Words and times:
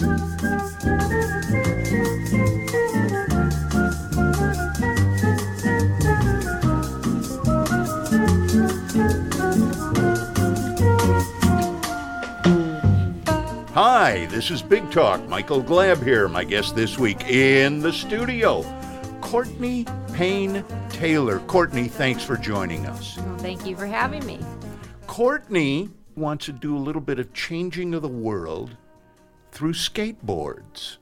Hi, 0.00 0.06
this 14.26 14.52
is 14.52 14.62
Big 14.62 14.88
Talk. 14.92 15.28
Michael 15.28 15.64
Glab 15.64 16.04
here. 16.04 16.28
My 16.28 16.44
guest 16.44 16.76
this 16.76 16.96
week 16.96 17.28
in 17.28 17.80
the 17.80 17.92
studio, 17.92 18.62
Courtney 19.20 19.84
Payne 20.12 20.64
Taylor. 20.90 21.40
Courtney, 21.40 21.88
thanks 21.88 22.22
for 22.22 22.36
joining 22.36 22.86
us. 22.86 23.16
Well, 23.16 23.38
thank 23.38 23.66
you 23.66 23.74
for 23.74 23.86
having 23.86 24.24
me. 24.24 24.38
Courtney 25.08 25.90
wants 26.14 26.44
to 26.44 26.52
do 26.52 26.76
a 26.76 26.78
little 26.78 27.02
bit 27.02 27.18
of 27.18 27.32
changing 27.34 27.94
of 27.94 28.02
the 28.02 28.08
world 28.08 28.76
through 29.52 29.72
skateboards. 29.72 30.98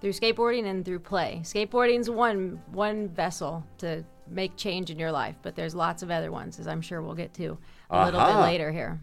Through 0.00 0.12
skateboarding 0.12 0.66
and 0.66 0.84
through 0.84 1.00
play. 1.00 1.40
Skateboarding's 1.42 2.10
one 2.10 2.60
one 2.72 3.08
vessel 3.08 3.66
to 3.78 4.04
make 4.28 4.56
change 4.56 4.90
in 4.90 4.98
your 4.98 5.12
life, 5.12 5.36
but 5.42 5.54
there's 5.54 5.74
lots 5.74 6.02
of 6.02 6.10
other 6.10 6.30
ones, 6.32 6.58
as 6.58 6.66
I'm 6.66 6.80
sure 6.80 7.00
we'll 7.00 7.14
get 7.14 7.32
to 7.34 7.58
a 7.90 8.04
little 8.04 8.20
bit 8.20 8.40
later 8.40 8.72
here. 8.72 9.00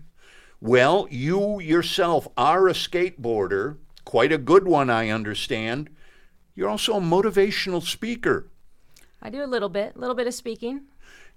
Well, 0.62 1.08
you 1.10 1.60
yourself 1.60 2.28
are 2.38 2.68
a 2.68 2.74
skateboarder, 2.74 3.78
quite 4.06 4.32
a 4.32 4.38
good 4.38 4.66
one, 4.66 4.90
I 4.90 5.10
understand. 5.10 5.90
You're 6.56 6.70
also 6.70 6.96
a 6.96 7.02
motivational 7.02 7.82
speaker. 7.82 8.50
I 9.22 9.30
do 9.30 9.44
a 9.44 9.48
little 9.48 9.70
bit, 9.70 9.96
a 9.96 10.00
little 10.00 10.16
bit 10.16 10.28
of 10.28 10.34
speaking. 10.34 10.82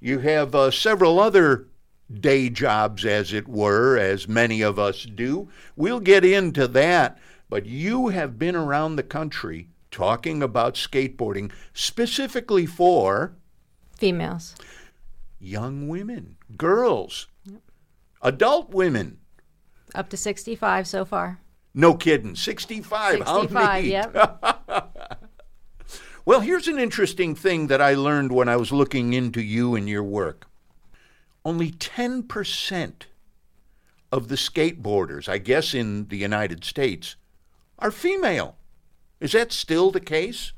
You 0.01 0.19
have 0.19 0.55
uh, 0.55 0.71
several 0.71 1.19
other 1.19 1.67
day 2.13 2.49
jobs, 2.49 3.05
as 3.05 3.33
it 3.33 3.49
were, 3.49 3.97
as 3.99 4.29
many 4.29 4.63
of 4.63 4.79
us 4.79 5.05
do. 5.05 5.49
We'll 5.75 6.01
get 6.01 6.25
into 6.25 6.69
that, 6.69 7.19
but 7.49 7.67
you 7.67 8.09
have 8.09 8.39
been 8.39 8.57
around 8.57 8.97
the 8.97 9.03
country 9.03 9.69
talking 9.91 10.43
about 10.43 10.75
skateboarding 10.75 11.51
specifically 11.73 12.67
for 12.67 13.35
Females. 13.97 14.55
young 15.39 15.89
women, 15.89 16.37
girls, 16.57 17.29
adult 18.23 18.71
women. 18.71 19.19
Up 19.95 20.09
to 20.11 20.17
65 20.17 20.87
so 20.87 21.05
far. 21.05 21.41
No 21.75 21.95
kidding, 21.95 22.35
65. 22.35 23.21
How 23.21 23.41
65, 23.43 23.85
neat. 23.85 23.91
yep. 23.91 24.43
Well, 26.25 26.41
here's 26.41 26.67
an 26.67 26.81
interesting 26.81 27.37
thing 27.37 27.69
that 27.69 27.81
I 27.81 27.95
learned 27.95 28.33
when 28.33 28.49
I 28.49 28.57
was 28.57 28.73
looking 28.73 29.13
into 29.13 29.41
you 29.41 29.77
and 29.77 29.89
your 29.89 30.03
work. 30.03 30.49
Only 31.47 31.71
10% 31.71 32.93
of 34.11 34.27
the 34.27 34.35
skateboarders, 34.35 35.29
I 35.29 35.39
guess 35.39 35.75
in 35.75 36.09
the 36.09 36.17
United 36.17 36.65
States, 36.65 37.15
are 37.79 37.93
female. 37.93 38.57
Is 39.21 39.31
that 39.31 39.53
still 39.53 39.93
the 39.93 40.01
case? 40.01 40.51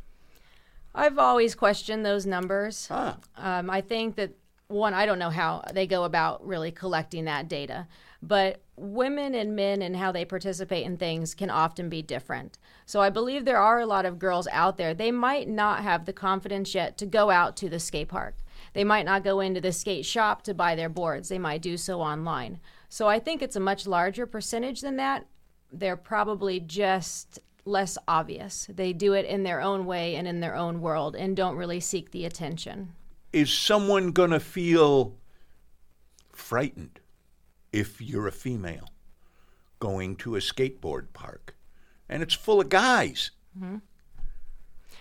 I've 0.95 1.19
always 1.19 1.55
questioned 1.55 2.07
those 2.07 2.25
numbers. 2.25 2.89
Ah, 2.91 3.19
Um, 3.37 3.69
I 3.69 3.83
think 3.83 4.17
that 4.17 4.31
one, 4.69 4.95
I 4.95 5.05
don't 5.05 5.19
know 5.19 5.29
how 5.29 5.63
they 5.75 5.87
go 5.87 6.05
about 6.05 6.47
really 6.47 6.71
collecting 6.71 7.27
that 7.27 7.49
data, 7.49 7.87
but 8.23 8.63
women 8.75 9.35
and 9.35 9.55
men 9.55 9.83
and 9.83 9.95
how 9.95 10.11
they 10.11 10.25
participate 10.25 10.87
in 10.87 10.97
things 10.97 11.35
can 11.35 11.51
often 11.51 11.91
be 11.91 12.01
different. 12.01 12.57
So 12.87 13.03
I 13.03 13.11
believe 13.11 13.45
there 13.45 13.61
are 13.61 13.79
a 13.79 13.87
lot 13.87 14.07
of 14.07 14.19
girls 14.19 14.49
out 14.53 14.79
there. 14.79 14.95
They 14.95 15.13
might 15.13 15.49
not 15.49 15.83
have 15.83 16.07
the 16.07 16.15
confidence 16.15 16.75
yet 16.75 16.97
to 16.97 17.05
go 17.05 17.29
out 17.29 17.59
to 17.59 17.69
the 17.69 17.79
skate 17.79 18.09
park. 18.09 18.37
They 18.73 18.85
might 18.85 19.05
not 19.05 19.25
go 19.25 19.41
into 19.41 19.61
the 19.61 19.73
skate 19.73 20.05
shop 20.07 20.43
to 20.43 20.55
buy 20.55 20.75
their 20.75 20.89
boards. 20.89 21.29
They 21.29 21.39
might 21.39 21.63
do 21.63 21.77
so 21.77 22.01
online. 22.01 22.61
So 22.89 23.09
I 23.09 23.19
think 23.19 23.43
it's 23.43 23.57
a 23.57 23.61
much 23.61 23.87
larger 23.87 24.27
percentage 24.27 24.81
than 24.81 24.97
that. 24.97 25.27
They're 25.73 25.97
probably 25.97 26.61
just 26.61 27.39
less 27.65 27.99
obvious. 28.09 28.67
They 28.71 28.93
do 28.93 29.13
it 29.13 29.27
in 29.27 29.43
their 29.43 29.61
own 29.61 29.85
way 29.85 30.17
and 30.17 30.27
in 30.27 30.41
their 30.41 30.57
own 30.57 30.81
world 30.81 31.15
and 31.15 31.37
don't 31.37 31.57
really 31.57 31.81
seek 31.81 32.11
the 32.11 32.25
attention. 32.25 32.95
is 33.33 33.53
someone 33.53 34.11
going 34.13 34.31
to 34.31 34.41
feel 34.41 35.15
frightened 36.33 36.99
if 37.73 38.01
you're 38.01 38.27
a 38.27 38.33
female 38.33 38.89
going 39.81 40.17
to 40.17 40.35
a 40.35 40.39
skateboard 40.39 41.13
park 41.13 41.55
and 42.09 42.23
it's 42.23 42.35
full 42.35 42.61
of 42.61 42.71
guys? 42.71 43.31
Mm-hmm. 43.59 43.77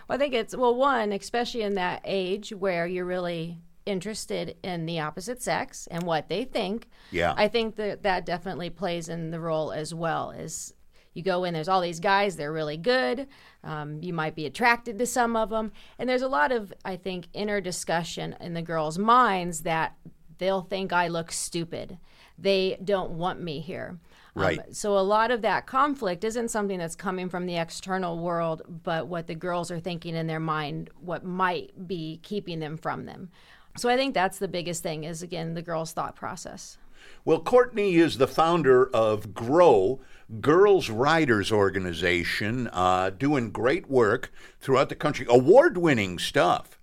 Well, 0.07 0.15
I 0.15 0.19
think 0.19 0.33
it's 0.33 0.55
well, 0.55 0.75
one, 0.75 1.11
especially 1.11 1.63
in 1.63 1.75
that 1.75 2.01
age 2.05 2.51
where 2.51 2.87
you're 2.87 3.05
really 3.05 3.59
interested 3.85 4.57
in 4.63 4.85
the 4.85 4.99
opposite 4.99 5.41
sex 5.41 5.87
and 5.89 6.03
what 6.03 6.29
they 6.29 6.43
think. 6.43 6.89
Yeah. 7.11 7.33
I 7.35 7.47
think 7.47 7.75
that 7.77 8.03
that 8.03 8.25
definitely 8.25 8.69
plays 8.69 9.09
in 9.09 9.31
the 9.31 9.39
role 9.39 9.71
as 9.71 9.93
well. 9.93 10.31
Is 10.31 10.73
you 11.13 11.23
go 11.23 11.43
in, 11.43 11.53
there's 11.53 11.69
all 11.69 11.81
these 11.81 11.99
guys, 11.99 12.35
they're 12.35 12.53
really 12.53 12.77
good. 12.77 13.27
Um, 13.63 14.01
you 14.03 14.13
might 14.13 14.35
be 14.35 14.45
attracted 14.45 14.99
to 14.99 15.05
some 15.05 15.35
of 15.35 15.49
them, 15.49 15.71
and 15.97 16.07
there's 16.07 16.21
a 16.21 16.27
lot 16.27 16.51
of 16.51 16.73
I 16.85 16.95
think 16.95 17.27
inner 17.33 17.59
discussion 17.61 18.35
in 18.39 18.53
the 18.53 18.61
girls' 18.61 18.99
minds 18.99 19.61
that 19.61 19.95
they'll 20.37 20.61
think 20.61 20.93
I 20.93 21.07
look 21.07 21.31
stupid. 21.31 21.97
They 22.37 22.77
don't 22.83 23.11
want 23.11 23.41
me 23.41 23.59
here. 23.61 23.97
Um, 24.37 24.43
Right. 24.43 24.75
so 24.75 24.97
a 24.97 25.01
lot 25.01 25.31
of 25.31 25.41
that 25.41 25.65
conflict 25.65 26.23
isn't 26.23 26.49
something 26.49 26.77
that's 26.77 26.95
coming 26.95 27.27
from 27.29 27.45
the 27.45 27.57
external 27.57 28.19
world, 28.19 28.61
but 28.83 29.07
what 29.07 29.27
the 29.27 29.35
girls 29.35 29.71
are 29.71 29.79
thinking 29.79 30.15
in 30.15 30.27
their 30.27 30.39
mind, 30.39 30.89
what 31.01 31.23
might 31.25 31.87
be 31.87 32.19
keeping 32.23 32.59
them 32.59 32.77
from 32.77 33.05
them. 33.05 33.29
So 33.77 33.89
I 33.89 33.97
think 33.97 34.13
that's 34.13 34.39
the 34.39 34.47
biggest 34.47 34.83
thing 34.83 35.03
is 35.03 35.21
again 35.21 35.53
the 35.53 35.61
girls' 35.61 35.91
thought 35.93 36.15
process. 36.15 36.77
Well, 37.23 37.39
Courtney 37.39 37.95
is 37.95 38.17
the 38.17 38.27
founder 38.27 38.89
of 38.93 39.33
GRO, 39.33 39.99
Girls 40.41 40.89
Riders 40.89 41.51
Organization, 41.51 42.67
uh, 42.73 43.11
doing 43.11 43.51
great 43.51 43.89
work 43.89 44.31
throughout 44.59 44.89
the 44.89 44.95
country, 44.95 45.25
award 45.29 45.77
winning 45.77 46.19
stuff. 46.19 46.79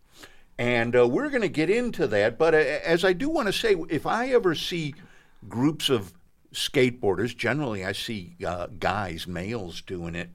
And 0.56 0.94
uh, 0.97 1.09
we're 1.09 1.31
going 1.31 1.43
to 1.43 1.48
get 1.48 1.69
into 1.69 2.06
that. 2.06 2.38
But 2.38 2.54
uh, 2.54 2.59
as 2.59 3.04
I 3.04 3.12
do 3.12 3.28
want 3.28 3.48
to 3.48 3.53
say, 3.53 3.75
if 3.91 4.06
I 4.06 4.28
ever 4.28 4.54
see 4.54 4.94
groups 5.48 5.91
of 5.91 6.14
skateboarders, 6.54 7.37
generally 7.37 7.84
I 7.84 7.92
see 7.92 8.37
uh, 8.47 8.69
guys, 8.78 9.26
males 9.26 9.82
doing 9.82 10.15
it, 10.15 10.31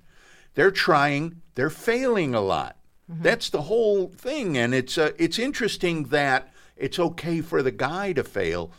they're 0.53 0.71
trying, 0.71 1.41
they're 1.55 1.69
failing 1.69 2.35
a 2.35 2.41
lot. 2.41 2.77
That's 3.11 3.49
the 3.49 3.63
whole 3.63 4.07
thing. 4.07 4.55
And 4.55 4.75
it's, 4.75 4.97
uh, 4.97 5.11
it's 5.17 5.39
interesting 5.39 6.03
that 6.05 6.53
it's 6.77 6.99
okay 6.99 7.41
for 7.41 7.63
the 7.63 7.71
guy 7.71 8.13
to 8.13 8.23
fail, 8.23 8.71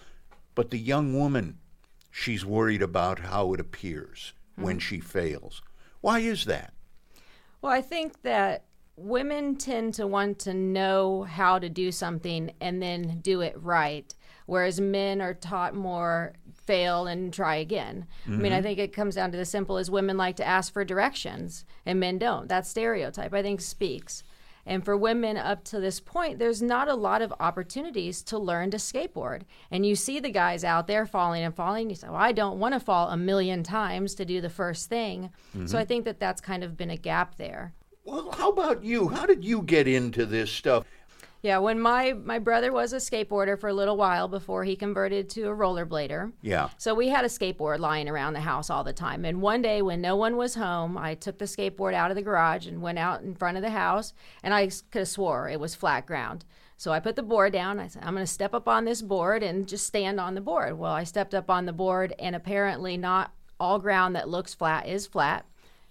but 0.55 0.71
the 0.71 0.79
young 0.79 1.19
woman, 1.19 1.59
she's 2.13 2.45
worried 2.45 2.81
about 2.81 3.19
how 3.19 3.53
it 3.55 3.61
appears 3.61 4.33
when 4.55 4.79
she 4.79 5.01
fails. 5.01 5.63
Why 6.01 6.21
is 6.21 6.45
that? 6.45 6.73
Well, 7.61 7.73
I 7.73 7.83
think 7.83 8.23
that 8.23 8.65
women 9.01 9.57
tend 9.57 9.95
to 9.95 10.07
want 10.07 10.39
to 10.41 10.55
know 10.55 11.23
how 11.23 11.59
to 11.59 11.69
do 11.69 11.91
something 11.91 12.53
and 12.61 12.83
then 12.83 13.21
do 13.21 13.41
it 13.41 13.55
right, 13.57 14.15
whereas 14.47 14.81
men 14.81 15.21
are 15.21 15.35
taught 15.35 15.75
more 15.75 16.35
fail 16.55 17.07
and 17.07 17.33
try 17.33 17.57
again. 17.57 18.07
I 18.27 18.31
mean, 18.31 18.53
I 18.53 18.57
mm-hmm. 18.57 18.65
think 18.65 18.79
it 18.79 18.93
comes 18.93 19.15
down 19.15 19.33
to 19.33 19.39
the 19.39 19.45
simple 19.45 19.77
as 19.77 19.91
women 19.91 20.17
like 20.17 20.37
to 20.37 20.47
ask 20.47 20.73
for 20.73 20.85
directions 20.85 21.65
and 21.87 21.99
men 21.99 22.19
don't. 22.19 22.49
That 22.49 22.67
stereotype, 22.67 23.33
I 23.35 23.43
think, 23.43 23.61
speaks. 23.61 24.23
And 24.67 24.85
for 24.85 24.97
women 24.97 25.37
up 25.37 25.65
to 25.65 25.81
this 25.81 25.99
point, 26.01 26.39
there's 26.39 26.61
not 26.61 26.89
a 26.89 26.95
lot 26.95 27.23
of 27.23 27.33
opportunities 27.41 28.23
to 28.25 28.39
learn 28.39 28.71
to 28.71 28.77
skateboard. 28.77 29.43
And 29.71 29.87
you 29.87 29.97
see 29.97 30.21
the 30.21 30.31
guys 30.31 30.63
out 30.63 30.87
there 30.87 31.07
falling 31.07 31.43
and 31.43 31.55
falling. 31.55 31.89
You 31.89 31.97
say, 31.97 32.09
well, 32.09 32.17
I 32.17 32.33
don't 32.33 32.59
want 32.59 32.75
to 32.75 32.81
fall 32.81 33.09
a 33.09 33.17
million 33.17 33.63
times 33.63 34.15
to 34.17 34.25
do 34.25 34.41
the 34.41 34.51
first 34.51 34.89
thing. 34.89 35.31
So 35.65 35.79
I 35.79 35.81
mm-hmm. 35.81 35.89
think 35.89 36.05
that 36.05 36.21
that's 36.21 36.41
kind 36.41 36.63
of 36.63 36.77
been 36.77 36.91
a 36.91 36.97
gap 36.97 37.37
there. 37.37 37.73
Well, 38.11 38.33
how 38.33 38.51
about 38.51 38.83
you? 38.83 39.09
How 39.09 39.25
did 39.25 39.45
you 39.45 39.63
get 39.63 39.87
into 39.87 40.27
this 40.27 40.51
stuff? 40.51 40.85
Yeah, 41.43 41.59
when 41.59 41.79
my 41.79 42.13
my 42.13 42.41
brother 42.41 42.73
was 42.73 42.93
a 42.93 42.97
skateboarder 42.97 43.59
for 43.59 43.69
a 43.69 43.73
little 43.73 43.97
while 43.97 44.27
before 44.27 44.65
he 44.65 44.75
converted 44.75 45.31
to 45.31 45.45
a 45.45 45.55
rollerblader. 45.55 46.33
Yeah. 46.43 46.71
So 46.77 46.93
we 46.93 47.09
had 47.09 47.25
a 47.25 47.29
skateboard 47.29 47.79
lying 47.79 48.09
around 48.09 48.33
the 48.33 48.41
house 48.41 48.69
all 48.69 48.83
the 48.83 48.93
time. 48.93 49.25
And 49.25 49.41
one 49.41 49.63
day 49.63 49.81
when 49.81 50.01
no 50.01 50.17
one 50.17 50.37
was 50.37 50.57
home, 50.57 50.99
I 50.99 51.15
took 51.15 51.39
the 51.39 51.45
skateboard 51.45 51.95
out 51.95 52.11
of 52.11 52.17
the 52.17 52.23
garage 52.23 52.67
and 52.67 52.83
went 52.83 52.99
out 52.99 53.23
in 53.23 53.37
front 53.37 53.57
of 53.57 53.63
the 53.63 53.71
house 53.71 54.13
and 54.43 54.53
I 54.53 54.67
could 54.91 54.99
have 54.99 55.09
swore 55.09 55.49
it 55.49 55.61
was 55.61 55.77
flat 55.77 56.05
ground. 56.05 56.45
So 56.77 56.91
I 56.91 56.99
put 56.99 57.15
the 57.15 57.23
board 57.23 57.53
down. 57.53 57.79
I 57.79 57.87
said, 57.87 58.03
I'm 58.05 58.15
going 58.15 58.27
to 58.27 58.33
step 58.33 58.55
up 58.55 58.67
on 58.67 58.87
this 58.87 59.03
board 59.03 59.45
and 59.45 59.69
just 59.69 59.87
stand 59.87 60.19
on 60.19 60.35
the 60.35 60.41
board. 60.41 60.79
Well, 60.79 60.93
I 60.93 61.05
stepped 61.05 61.35
up 61.35 61.49
on 61.49 61.65
the 61.65 61.73
board 61.73 62.13
and 62.19 62.35
apparently 62.35 62.97
not 62.97 63.33
all 63.61 63.79
ground 63.79 64.17
that 64.17 64.29
looks 64.29 64.53
flat 64.53 64.89
is 64.89 65.07
flat. 65.07 65.45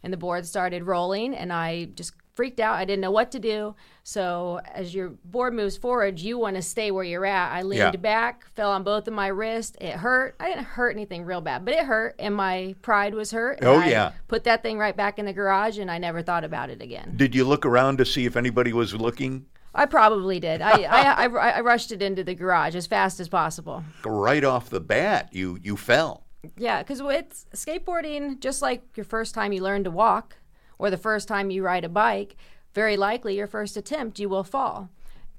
And 0.04 0.13
the 0.13 0.18
board 0.18 0.46
started 0.46 0.84
rolling 0.84 1.36
and 1.36 1.51
I 1.51 1.86
just 1.96 2.13
freaked 2.34 2.62
out. 2.62 2.75
I 2.75 2.86
didn't 2.86 3.01
know 3.01 3.12
what 3.12 3.31
to 3.34 3.40
do. 3.40 3.75
So 4.04 4.62
as 4.74 4.96
your 4.96 5.10
board 5.25 5.54
moves 5.54 5.75
forward, 5.75 6.19
you 6.19 6.38
want 6.38 6.56
to 6.56 6.62
stay 6.62 6.90
where 6.90 7.04
you're 7.04 7.25
at. 7.25 7.51
I 7.51 7.63
leaned 7.63 7.80
Yeah. 7.80 7.92
back, 7.98 8.46
fell 8.56 8.72
on 8.72 8.84
both 8.84 9.10
of 9.10 9.13
my 9.13 9.28
wrists. 9.28 9.75
It 9.81 9.92
hurt. 9.96 10.36
I 10.40 10.48
didn't 10.48 10.63
hurt 10.63 10.92
anything 10.96 11.25
real 11.25 11.42
bad, 11.42 11.66
but 11.66 11.74
it 11.74 11.86
hurt, 11.86 12.16
and 12.18 12.34
my 12.34 12.75
pride 12.81 13.13
was 13.13 13.31
hurt. 13.31 13.60
Oh, 13.62 13.80
I 13.81 13.88
yeah. 13.90 14.12
Put 14.30 14.46
that 14.46 14.63
thing 14.63 14.78
right 14.78 14.96
back 14.96 15.19
in 15.19 15.25
the 15.25 15.34
garage, 15.34 15.78
and 15.80 15.92
I 15.92 15.98
never 15.98 16.22
thought 16.22 16.46
about 16.46 16.69
it 16.69 16.81
again. 16.81 17.12
Did 17.18 17.36
you 17.36 17.44
look 17.44 17.66
around 17.66 17.98
to 17.98 18.06
see 18.06 18.25
if 18.25 18.38
anybody 18.38 18.72
was 18.72 18.94
looking? 18.96 19.46
I 19.75 19.86
probably 19.86 20.40
did. 20.40 20.62
I, 20.62 20.84
I, 20.84 21.25
I, 21.25 21.50
I 21.57 21.60
rushed 21.60 21.92
it 21.92 22.01
into 22.01 22.24
the 22.24 22.36
garage 22.36 22.74
as 22.74 22.88
fast 22.88 23.19
as 23.19 23.28
possible. 23.28 23.84
Right 24.06 24.46
off 24.46 24.69
the 24.69 24.80
bat, 24.80 25.30
you 25.34 25.60
you 25.62 25.75
fell. 25.75 26.24
Yeah, 26.57 26.81
because 26.81 27.01
it's 27.01 27.45
skateboarding, 27.53 28.39
just 28.39 28.62
like 28.62 28.81
your 28.95 29.03
first 29.03 29.33
time 29.36 29.51
you 29.51 29.62
learn 29.62 29.83
to 29.83 29.91
walk 29.91 30.38
or 30.77 30.89
the 30.89 30.97
first 30.97 31.27
time 31.27 31.51
you 31.51 31.63
ride 31.63 31.83
a 31.83 31.89
bike, 31.89 32.36
very 32.74 32.97
likely 32.97 33.36
your 33.36 33.47
first 33.47 33.75
attempt 33.75 34.19
you 34.19 34.30
will 34.30 34.44
fall 34.44 34.89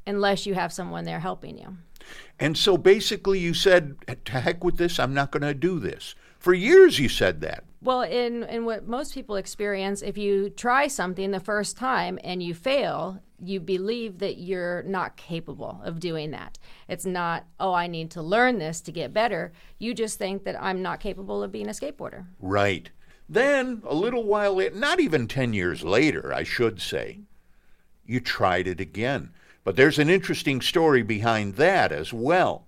unless 0.06 0.47
you 0.47 0.55
have 0.55 0.73
someone 0.73 1.05
there 1.05 1.20
helping 1.20 1.58
you. 1.58 1.76
And 2.38 2.56
so 2.56 2.76
basically, 2.76 3.38
you 3.38 3.55
said, 3.55 3.97
to 4.25 4.41
heck 4.41 4.64
with 4.64 4.76
this, 4.76 4.99
I'm 4.99 5.14
not 5.14 5.31
going 5.31 5.43
to 5.43 5.55
do 5.55 5.79
this. 5.79 6.14
For 6.38 6.55
years, 6.55 6.99
you 6.99 7.08
said 7.08 7.41
that. 7.43 7.64
Well, 7.82 8.02
in, 8.02 8.44
in 8.44 8.64
what 8.64 8.87
most 8.87 9.14
people 9.14 9.37
experience, 9.37 10.02
if 10.02 10.19
you 10.19 10.50
try 10.50 10.87
something 10.87 11.31
the 11.31 11.41
first 11.41 11.76
time 11.76 12.19
and 12.25 12.43
you 12.43 12.55
fail, 12.55 13.23
you 13.42 13.60
believe 13.60 14.19
that 14.19 14.38
you're 14.38 14.82
not 14.82 15.16
capable 15.16 15.81
of 15.84 16.00
doing 16.00 16.31
that. 16.31 16.58
It's 16.88 17.06
not, 17.06 17.46
oh, 17.58 17.72
I 17.72 17.87
need 17.87 18.10
to 18.12 18.22
learn 18.22 18.58
this 18.58 18.81
to 18.82 18.92
get 18.92 19.12
better. 19.12 19.52
You 19.78 19.94
just 19.94 20.19
think 20.19 20.44
that 20.44 20.60
I'm 20.62 20.82
not 20.82 21.00
capable 21.00 21.42
of 21.42 21.52
being 21.52 21.69
a 21.69 21.72
skateboarder. 21.72 22.26
Right. 22.38 22.90
Then, 23.28 23.82
a 23.87 23.94
little 23.94 24.25
while 24.25 24.54
later, 24.54 24.75
not 24.75 25.00
even 25.00 25.28
10 25.28 25.52
years 25.54 25.82
later, 25.82 26.32
I 26.34 26.42
should 26.42 26.81
say, 26.81 27.20
you 28.04 28.20
tried 28.20 28.66
it 28.66 28.81
again. 28.81 29.31
But 29.62 29.76
there's 29.76 29.98
an 29.98 30.10
interesting 30.10 30.60
story 30.60 31.02
behind 31.02 31.54
that 31.54 31.92
as 31.92 32.12
well. 32.12 32.66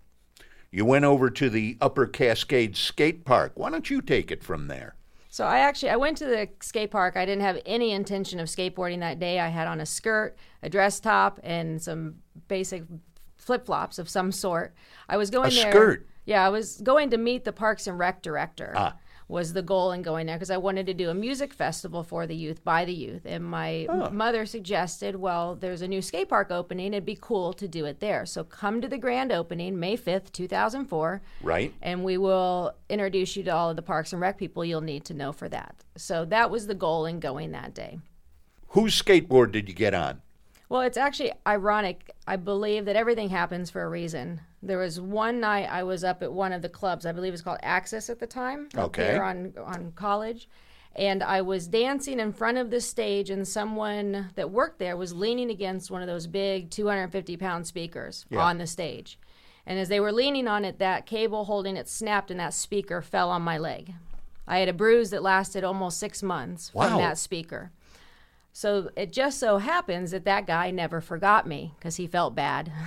You 0.71 0.85
went 0.85 1.05
over 1.05 1.31
to 1.31 1.51
the 1.51 1.77
Upper 1.81 2.07
Cascade 2.07 2.77
Skate 2.77 3.25
Park. 3.25 3.53
Why 3.57 3.71
don't 3.71 3.91
you 3.91 4.01
take 4.01 4.31
it 4.31 4.45
from 4.45 4.69
there? 4.69 4.95
So 5.33 5.47
I 5.47 5.61
actually 5.61 5.89
I 5.89 5.97
went 5.97 6.19
to 6.19 6.27
the 6.27 6.47
skate 6.61 6.91
park. 6.91 7.17
I 7.17 7.25
didn't 7.25 7.41
have 7.41 7.59
any 7.65 7.93
intention 7.93 8.39
of 8.39 8.49
skateboarding 8.49 9.01
that 9.01 9.19
day. 9.19 9.41
I 9.41 9.49
had 9.49 9.67
on 9.67 9.81
a 9.81 9.87
skirt, 9.87 10.37
a 10.63 10.69
dress 10.69 11.01
top, 11.01 11.41
and 11.43 11.81
some 11.81 12.17
basic 12.49 12.83
flip 13.39 13.65
flops 13.65 13.99
of 13.99 14.11
some 14.11 14.31
sort. 14.31 14.75
I 15.09 15.17
was 15.17 15.31
going 15.31 15.51
A 15.51 15.55
there. 15.55 15.73
skirt? 15.73 16.07
Yeah, 16.27 16.45
I 16.45 16.51
was 16.51 16.83
going 16.83 17.09
to 17.11 17.17
meet 17.17 17.45
the 17.45 17.53
Parks 17.53 17.87
and 17.87 17.99
Rec 17.99 18.21
director. 18.21 18.75
Ah. 18.77 18.95
Was 19.33 19.55
the 19.55 19.63
goal 19.63 19.93
in 19.93 20.03
going 20.03 20.27
there 20.27 20.37
because 20.37 20.51
I 20.51 20.59
wanted 20.59 20.85
to 20.85 20.93
do 20.93 21.09
a 21.09 21.15
music 21.15 21.55
festival 21.55 22.03
for 22.03 22.27
the 22.27 22.37
youth 22.37 22.63
by 22.65 22.85
the 22.85 22.93
youth, 22.93 23.23
and 23.25 23.43
my 23.43 23.87
Oh. 23.89 24.11
mother 24.11 24.45
suggested, 24.45 25.17
well, 25.17 25.55
there's 25.55 25.81
a 25.81 25.89
new 25.89 26.03
skate 26.03 26.29
park 26.29 26.51
opening. 26.51 26.89
It'd 26.93 27.07
be 27.07 27.17
cool 27.19 27.55
to 27.55 27.67
do 27.67 27.87
it 27.87 28.01
there. 28.01 28.27
So 28.27 28.45
come 28.45 28.83
to 28.83 28.89
the 28.89 28.99
grand 28.99 29.33
opening, 29.33 29.81
May 29.81 29.97
fifth, 29.97 30.33
two 30.33 30.47
thousand 30.47 30.85
four 30.85 31.23
Right? 31.41 31.73
and 31.81 32.05
we 32.05 32.19
will 32.19 32.75
introduce 32.91 33.35
you 33.35 33.43
to 33.45 33.51
all 33.55 33.71
of 33.71 33.77
the 33.77 33.81
Parks 33.81 34.13
and 34.13 34.21
Rec 34.21 34.37
people 34.37 34.67
you'll 34.67 34.83
need 34.83 35.07
to 35.07 35.15
know 35.15 35.33
for 35.33 35.49
that. 35.49 35.77
So 35.97 36.27
that 36.27 36.51
was 36.51 36.67
the 36.67 36.75
goal 36.75 37.07
in 37.07 37.19
going 37.19 37.53
that 37.53 37.73
day. 37.73 38.01
Whose 38.69 39.01
skateboard 39.01 39.51
did 39.53 39.67
you 39.67 39.75
get 39.75 39.95
on? 39.95 40.21
Well, 40.69 40.83
it's 40.83 40.99
actually 40.99 41.33
ironic. 41.47 42.15
I 42.27 42.37
believe 42.37 42.85
that 42.85 42.97
everything 42.97 43.31
happens 43.31 43.71
for 43.71 43.83
a 43.83 43.89
reason. 43.89 44.43
There 44.63 44.79
was 44.79 45.01
one 45.01 45.41
night 45.41 45.69
I 45.71 45.83
was 45.83 46.05
up 46.05 46.23
at 46.23 46.33
one 46.33 46.53
of 46.53 46.63
the 46.63 46.69
clubs. 46.69 47.05
I 47.05 47.13
believe 47.13 47.31
it 47.31 47.33
was 47.33 47.43
called 47.43 47.59
Access 47.63 48.09
at 48.09 48.21
the 48.21 48.27
time. 48.27 48.69
Okay. 48.77 49.03
there 49.03 49.25
on 49.25 49.53
on 49.59 49.93
college, 49.97 50.49
and 50.95 51.23
I 51.23 51.43
was 51.43 51.67
dancing 51.67 52.21
in 52.21 52.33
front 52.33 52.59
of 52.59 52.71
the 52.71 52.81
stage, 52.81 53.29
and 53.31 53.47
someone 53.47 54.31
that 54.37 54.51
worked 54.51 54.79
there 54.79 54.97
was 54.97 55.13
leaning 55.13 55.51
against 55.51 55.91
one 55.91 56.01
of 56.03 56.07
those 56.09 56.27
big 56.27 56.71
250 56.71 57.37
pound 57.37 57.67
speakers 57.67 58.25
Yeah. 58.31 58.41
on 58.41 58.59
the 58.59 58.67
stage. 58.67 59.19
And 59.67 59.79
as 59.79 59.89
they 59.89 60.01
were 60.01 60.13
leaning 60.13 60.49
on 60.49 60.65
it, 60.65 60.79
that 60.79 61.07
cable 61.07 61.45
holding 61.45 61.77
it 61.77 61.89
snapped, 61.89 62.31
and 62.31 62.39
that 62.41 62.55
speaker 62.55 63.01
fell 63.03 63.31
on 63.31 63.43
my 63.43 63.59
leg. 63.59 63.95
I 64.47 64.59
had 64.59 64.69
a 64.69 64.73
bruise 64.73 65.11
that 65.11 65.23
lasted 65.23 65.63
almost 65.65 65.99
six 65.99 66.23
months 66.23 66.73
Wow. 66.75 66.89
from 66.89 66.99
that 66.99 67.17
speaker. 67.19 67.71
So 68.53 68.91
it 68.97 69.13
just 69.13 69.39
so 69.39 69.59
happens 69.59 70.11
that 70.11 70.25
that 70.25 70.47
guy 70.47 70.71
never 70.71 71.01
forgot 71.01 71.47
me 71.47 71.75
because 71.79 71.97
he 71.97 72.07
felt 72.07 72.35
bad. 72.35 72.71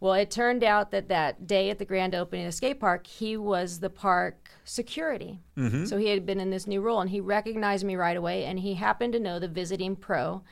well, 0.00 0.14
it 0.14 0.30
turned 0.30 0.62
out 0.62 0.90
that 0.92 1.08
that 1.08 1.46
day 1.46 1.70
at 1.70 1.78
the 1.78 1.84
grand 1.84 2.14
opening 2.14 2.44
of 2.44 2.52
the 2.52 2.56
skate 2.56 2.78
park, 2.78 3.06
he 3.06 3.36
was 3.36 3.80
the 3.80 3.90
park 3.90 4.50
security. 4.64 5.40
Mm-hmm. 5.56 5.86
So 5.86 5.96
he 5.96 6.08
had 6.08 6.24
been 6.24 6.40
in 6.40 6.50
this 6.50 6.66
new 6.66 6.80
role 6.80 7.00
and 7.00 7.10
he 7.10 7.20
recognized 7.20 7.84
me 7.84 7.96
right 7.96 8.16
away 8.16 8.44
and 8.44 8.60
he 8.60 8.74
happened 8.74 9.12
to 9.14 9.20
know 9.20 9.38
the 9.38 9.48
visiting 9.48 9.96
pro 9.96 10.42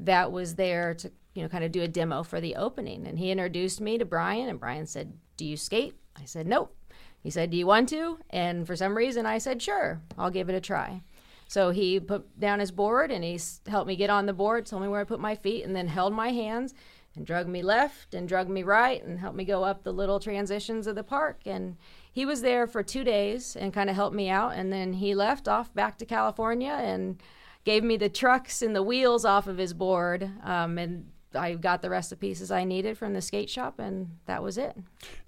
that 0.00 0.32
was 0.32 0.56
there 0.56 0.94
to, 0.94 1.10
you 1.34 1.42
know, 1.42 1.48
kind 1.48 1.64
of 1.64 1.72
do 1.72 1.82
a 1.82 1.88
demo 1.88 2.22
for 2.22 2.40
the 2.40 2.56
opening. 2.56 3.06
And 3.06 3.18
he 3.18 3.30
introduced 3.30 3.80
me 3.80 3.96
to 3.98 4.04
Brian 4.04 4.48
and 4.48 4.58
Brian 4.58 4.86
said, 4.86 5.12
Do 5.36 5.44
you 5.44 5.56
skate? 5.56 5.94
I 6.16 6.24
said, 6.24 6.46
Nope. 6.46 6.74
He 7.22 7.30
said, 7.30 7.50
Do 7.50 7.56
you 7.56 7.66
want 7.66 7.88
to? 7.90 8.18
And 8.30 8.66
for 8.66 8.74
some 8.74 8.96
reason, 8.96 9.24
I 9.24 9.38
said, 9.38 9.62
Sure, 9.62 10.00
I'll 10.18 10.30
give 10.30 10.48
it 10.48 10.54
a 10.54 10.60
try. 10.60 11.02
So 11.48 11.70
he 11.70 12.00
put 12.00 12.38
down 12.40 12.58
his 12.58 12.72
board 12.72 13.12
and 13.12 13.22
he 13.22 13.38
helped 13.68 13.86
me 13.86 13.94
get 13.94 14.10
on 14.10 14.26
the 14.26 14.32
board, 14.32 14.66
told 14.66 14.82
me 14.82 14.88
where 14.88 15.00
I 15.00 15.04
put 15.04 15.20
my 15.20 15.36
feet, 15.36 15.64
and 15.64 15.76
then 15.76 15.86
held 15.86 16.12
my 16.12 16.30
hands 16.30 16.74
and 17.16 17.26
drug 17.26 17.48
me 17.48 17.62
left 17.62 18.14
and 18.14 18.28
drug 18.28 18.48
me 18.48 18.62
right 18.62 19.02
and 19.02 19.18
helped 19.18 19.36
me 19.36 19.44
go 19.44 19.64
up 19.64 19.82
the 19.82 19.92
little 19.92 20.20
transitions 20.20 20.86
of 20.86 20.94
the 20.94 21.02
park. 21.02 21.40
And 21.46 21.76
he 22.12 22.26
was 22.26 22.42
there 22.42 22.66
for 22.66 22.82
two 22.82 23.04
days 23.04 23.56
and 23.56 23.72
kind 23.72 23.88
of 23.90 23.96
helped 23.96 24.14
me 24.14 24.28
out. 24.28 24.52
And 24.54 24.72
then 24.72 24.92
he 24.94 25.14
left 25.14 25.48
off 25.48 25.74
back 25.74 25.98
to 25.98 26.04
California 26.06 26.72
and 26.78 27.20
gave 27.64 27.82
me 27.82 27.96
the 27.96 28.08
trucks 28.10 28.62
and 28.62 28.76
the 28.76 28.82
wheels 28.82 29.24
off 29.24 29.46
of 29.46 29.58
his 29.58 29.72
board. 29.72 30.30
Um, 30.44 30.78
and 30.78 31.10
I 31.34 31.54
got 31.54 31.82
the 31.82 31.90
rest 31.90 32.12
of 32.12 32.20
the 32.20 32.26
pieces 32.26 32.50
I 32.50 32.64
needed 32.64 32.96
from 32.96 33.12
the 33.14 33.20
skate 33.22 33.50
shop, 33.50 33.78
and 33.78 34.10
that 34.26 34.42
was 34.42 34.56
it. 34.56 34.76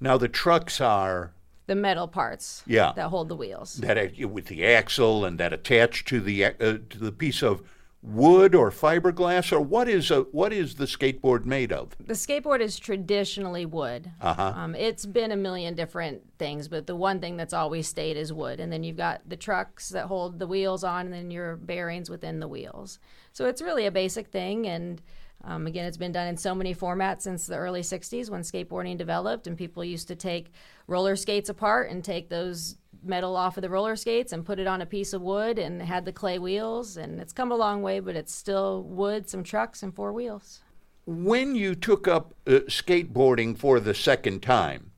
Now, 0.00 0.16
the 0.16 0.28
trucks 0.28 0.80
are 0.80 1.32
The 1.66 1.74
metal 1.74 2.08
parts 2.08 2.62
Yeah. 2.66 2.92
that 2.96 3.08
hold 3.08 3.28
the 3.28 3.36
wheels. 3.36 3.74
that 3.74 4.16
with 4.30 4.46
the 4.46 4.64
axle 4.64 5.24
and 5.24 5.38
that 5.40 5.52
attached 5.52 6.06
to 6.08 6.20
the 6.20 6.44
uh, 6.44 6.50
to 6.60 6.98
the 6.98 7.12
piece 7.12 7.42
of 7.42 7.62
wood 8.02 8.54
or 8.54 8.70
fiberglass 8.70 9.52
or 9.52 9.60
what 9.60 9.88
is 9.88 10.10
a 10.10 10.20
what 10.32 10.52
is 10.52 10.76
the 10.76 10.84
skateboard 10.84 11.44
made 11.44 11.72
of? 11.72 11.96
The 11.98 12.14
skateboard 12.14 12.60
is 12.60 12.78
traditionally 12.78 13.66
wood. 13.66 14.10
Uh-huh. 14.20 14.52
Um, 14.54 14.74
it's 14.74 15.04
been 15.04 15.32
a 15.32 15.36
million 15.36 15.74
different 15.74 16.22
things, 16.38 16.68
but 16.68 16.86
the 16.86 16.96
one 16.96 17.20
thing 17.20 17.36
that's 17.36 17.52
always 17.54 17.88
stayed 17.88 18.16
is 18.16 18.32
wood. 18.32 18.60
And 18.60 18.72
then 18.72 18.84
you've 18.84 18.96
got 18.96 19.28
the 19.28 19.36
trucks 19.36 19.88
that 19.90 20.06
hold 20.06 20.38
the 20.38 20.46
wheels 20.46 20.84
on, 20.84 21.06
and 21.06 21.14
then 21.14 21.30
your 21.30 21.56
bearings 21.56 22.08
within 22.08 22.40
the 22.40 22.48
wheels. 22.48 22.98
So 23.32 23.46
it's 23.46 23.62
really 23.62 23.86
a 23.86 23.90
basic 23.90 24.28
thing. 24.28 24.66
And 24.66 25.02
um, 25.44 25.66
again, 25.66 25.86
it's 25.86 25.96
been 25.96 26.12
done 26.12 26.28
in 26.28 26.36
so 26.36 26.54
many 26.54 26.74
formats 26.74 27.22
since 27.22 27.46
the 27.46 27.56
early 27.56 27.82
60s 27.82 28.28
when 28.28 28.42
skateboarding 28.42 28.96
developed, 28.96 29.46
and 29.46 29.56
people 29.56 29.84
used 29.84 30.08
to 30.08 30.16
take 30.16 30.52
roller 30.86 31.16
skates 31.16 31.48
apart 31.48 31.90
and 31.90 32.02
take 32.02 32.28
those 32.28 32.76
metal 33.02 33.36
off 33.36 33.56
of 33.56 33.62
the 33.62 33.70
roller 33.70 33.96
skates 33.96 34.32
and 34.32 34.44
put 34.44 34.58
it 34.58 34.66
on 34.66 34.82
a 34.82 34.86
piece 34.86 35.12
of 35.12 35.22
wood 35.22 35.58
and 35.58 35.82
had 35.82 36.04
the 36.04 36.12
clay 36.12 36.38
wheels. 36.38 36.96
And 36.96 37.20
it's 37.20 37.32
come 37.32 37.52
a 37.52 37.56
long 37.56 37.82
way, 37.82 38.00
but 38.00 38.16
it's 38.16 38.34
still 38.34 38.82
wood, 38.82 39.28
some 39.28 39.42
trucks, 39.42 39.82
and 39.82 39.94
four 39.94 40.12
wheels. 40.12 40.60
When 41.06 41.54
you 41.54 41.74
took 41.74 42.06
up 42.06 42.34
uh, 42.46 42.60
skateboarding 42.68 43.56
for 43.56 43.80
the 43.80 43.94
second 43.94 44.42
time 44.42 44.92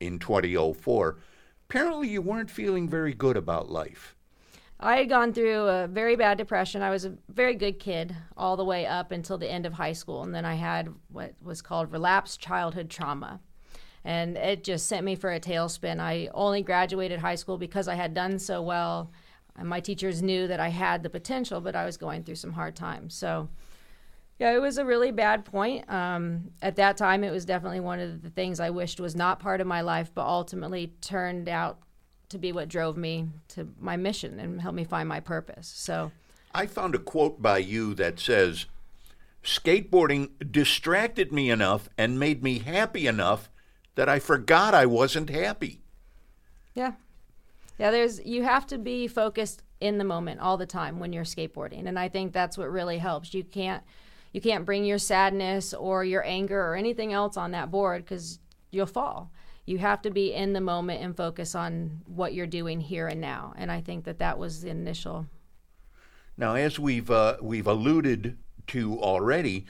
in 0.00 0.18
2004, 0.18 1.18
apparently 1.68 2.08
you 2.08 2.22
weren't 2.22 2.50
feeling 2.50 2.88
very 2.88 3.12
good 3.12 3.36
about 3.36 3.70
life. 3.70 4.16
I 4.80 4.96
had 4.96 5.08
gone 5.08 5.32
through 5.32 5.68
a 5.68 5.86
very 5.86 6.16
bad 6.16 6.38
depression. 6.38 6.82
I 6.82 6.90
was 6.90 7.04
a 7.04 7.14
very 7.28 7.54
good 7.54 7.78
kid 7.78 8.16
all 8.36 8.56
the 8.56 8.64
way 8.64 8.84
up 8.84 9.12
until 9.12 9.38
the 9.38 9.50
end 9.50 9.64
of 9.64 9.74
high 9.74 9.92
school. 9.92 10.24
And 10.24 10.34
then 10.34 10.44
I 10.44 10.54
had 10.54 10.92
what 11.08 11.34
was 11.40 11.62
called 11.62 11.92
relapsed 11.92 12.40
childhood 12.40 12.90
trauma. 12.90 13.40
And 14.04 14.36
it 14.36 14.64
just 14.64 14.86
sent 14.86 15.04
me 15.04 15.14
for 15.14 15.32
a 15.32 15.40
tailspin. 15.40 16.00
I 16.00 16.28
only 16.34 16.62
graduated 16.62 17.20
high 17.20 17.36
school 17.36 17.56
because 17.56 17.88
I 17.88 17.94
had 17.94 18.14
done 18.14 18.38
so 18.38 18.62
well. 18.62 19.12
And 19.56 19.68
my 19.68 19.80
teachers 19.80 20.22
knew 20.22 20.46
that 20.48 20.60
I 20.60 20.68
had 20.68 21.02
the 21.02 21.10
potential, 21.10 21.60
but 21.60 21.76
I 21.76 21.84
was 21.84 21.96
going 21.96 22.24
through 22.24 22.36
some 22.36 22.52
hard 22.52 22.74
times. 22.74 23.14
So, 23.14 23.48
yeah, 24.38 24.54
it 24.54 24.60
was 24.60 24.78
a 24.78 24.84
really 24.84 25.10
bad 25.10 25.44
point. 25.44 25.88
Um, 25.90 26.50
at 26.62 26.76
that 26.76 26.96
time, 26.96 27.22
it 27.22 27.30
was 27.30 27.44
definitely 27.44 27.80
one 27.80 28.00
of 28.00 28.22
the 28.22 28.30
things 28.30 28.60
I 28.60 28.70
wished 28.70 28.98
was 28.98 29.14
not 29.14 29.40
part 29.40 29.60
of 29.60 29.66
my 29.66 29.82
life, 29.82 30.10
but 30.14 30.26
ultimately 30.26 30.94
turned 31.00 31.48
out 31.48 31.78
to 32.30 32.38
be 32.38 32.50
what 32.50 32.68
drove 32.68 32.96
me 32.96 33.28
to 33.48 33.68
my 33.78 33.96
mission 33.96 34.40
and 34.40 34.60
helped 34.60 34.74
me 34.74 34.84
find 34.84 35.08
my 35.08 35.20
purpose. 35.20 35.70
So, 35.74 36.10
I 36.54 36.66
found 36.66 36.94
a 36.94 36.98
quote 36.98 37.40
by 37.40 37.58
you 37.58 37.94
that 37.94 38.18
says, 38.18 38.66
Skateboarding 39.44 40.30
distracted 40.50 41.32
me 41.32 41.50
enough 41.50 41.88
and 41.98 42.18
made 42.18 42.42
me 42.42 42.60
happy 42.60 43.06
enough 43.06 43.50
that 43.94 44.08
I 44.08 44.18
forgot 44.18 44.74
I 44.74 44.86
wasn't 44.86 45.30
happy. 45.30 45.80
yeah. 46.74 46.92
Yeah, 47.78 47.90
there's 47.90 48.24
you 48.24 48.42
have 48.44 48.66
to 48.68 48.78
be 48.78 49.08
focused 49.08 49.62
in 49.80 49.98
the 49.98 50.04
moment 50.04 50.40
all 50.40 50.56
the 50.56 50.66
time 50.66 51.00
when 51.00 51.12
you're 51.12 51.24
skateboarding. 51.24 51.88
And 51.88 51.98
I 51.98 52.08
think 52.08 52.32
that's 52.32 52.56
what 52.56 52.70
really 52.70 52.98
helps. 52.98 53.34
You 53.34 53.42
can't 53.42 53.82
you 54.32 54.40
can't 54.40 54.64
bring 54.64 54.84
your 54.84 54.98
sadness 54.98 55.74
or 55.74 56.04
your 56.04 56.24
anger 56.24 56.60
or 56.60 56.76
anything 56.76 57.12
else 57.12 57.36
on 57.36 57.50
that 57.52 57.70
board 57.70 58.06
cuz 58.06 58.38
you'll 58.70 58.86
fall. 58.86 59.32
You 59.64 59.78
have 59.78 60.02
to 60.02 60.10
be 60.10 60.32
in 60.32 60.52
the 60.52 60.60
moment 60.60 61.02
and 61.02 61.16
focus 61.16 61.54
on 61.54 62.02
what 62.06 62.34
you're 62.34 62.46
doing 62.46 62.80
here 62.80 63.08
and 63.08 63.20
now. 63.20 63.52
And 63.56 63.72
I 63.72 63.80
think 63.80 64.04
that 64.04 64.18
that 64.18 64.38
was 64.38 64.60
the 64.62 64.70
initial 64.70 65.26
Now, 66.36 66.54
as 66.54 66.78
we've 66.78 67.10
uh, 67.10 67.36
we've 67.40 67.66
alluded 67.66 68.38
to 68.68 69.00
already, 69.00 69.66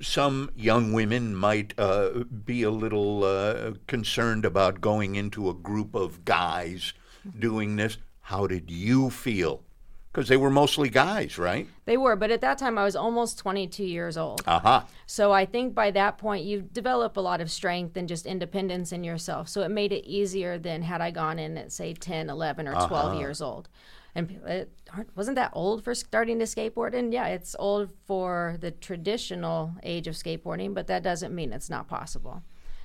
some 0.00 0.50
young 0.56 0.92
women 0.92 1.34
might 1.34 1.74
uh, 1.78 2.24
be 2.44 2.62
a 2.62 2.70
little 2.70 3.24
uh, 3.24 3.72
concerned 3.86 4.44
about 4.44 4.80
going 4.80 5.14
into 5.14 5.48
a 5.48 5.54
group 5.54 5.94
of 5.94 6.24
guys 6.24 6.92
doing 7.38 7.76
this. 7.76 7.98
How 8.22 8.46
did 8.46 8.70
you 8.70 9.10
feel 9.10 9.62
Because 10.12 10.28
they 10.28 10.36
were 10.36 10.50
mostly 10.50 10.88
guys, 10.88 11.38
right? 11.38 11.68
They 11.84 11.96
were, 11.96 12.16
but 12.16 12.30
at 12.30 12.40
that 12.40 12.58
time 12.58 12.78
I 12.78 12.84
was 12.84 12.96
almost 12.96 13.38
22 13.38 13.84
years 13.84 14.16
old. 14.16 14.42
Uh 14.46 14.58
huh. 14.60 14.82
So 15.06 15.30
I 15.32 15.44
think 15.46 15.74
by 15.74 15.90
that 15.92 16.18
point 16.18 16.44
you 16.44 16.62
develop 16.62 17.16
a 17.16 17.20
lot 17.20 17.40
of 17.40 17.50
strength 17.50 17.96
and 17.96 18.08
just 18.08 18.26
independence 18.26 18.92
in 18.92 19.04
yourself. 19.04 19.48
So 19.48 19.60
it 19.62 19.70
made 19.70 19.92
it 19.92 20.04
easier 20.08 20.58
than 20.58 20.82
had 20.82 21.00
I 21.00 21.10
gone 21.10 21.38
in 21.38 21.56
at 21.58 21.70
say 21.70 21.92
10, 21.94 22.30
11 22.30 22.66
or 22.66 22.72
12 22.72 22.90
Uh-huh. 22.92 23.18
years 23.20 23.40
old. 23.42 23.68
And 24.16 24.30
it 24.46 24.70
wasn't 25.14 25.36
that 25.36 25.50
old 25.52 25.84
for 25.84 25.94
starting 25.94 26.38
to 26.38 26.46
skateboard? 26.46 26.94
And 26.94 27.12
yeah, 27.12 27.26
it's 27.26 27.54
old 27.58 27.90
for 28.06 28.56
the 28.60 28.70
traditional 28.70 29.74
age 29.82 30.06
of 30.06 30.14
skateboarding, 30.14 30.72
but 30.72 30.86
that 30.86 31.02
doesn't 31.02 31.34
mean 31.34 31.52
it's 31.52 31.68
not 31.68 31.86
possible. 31.86 32.42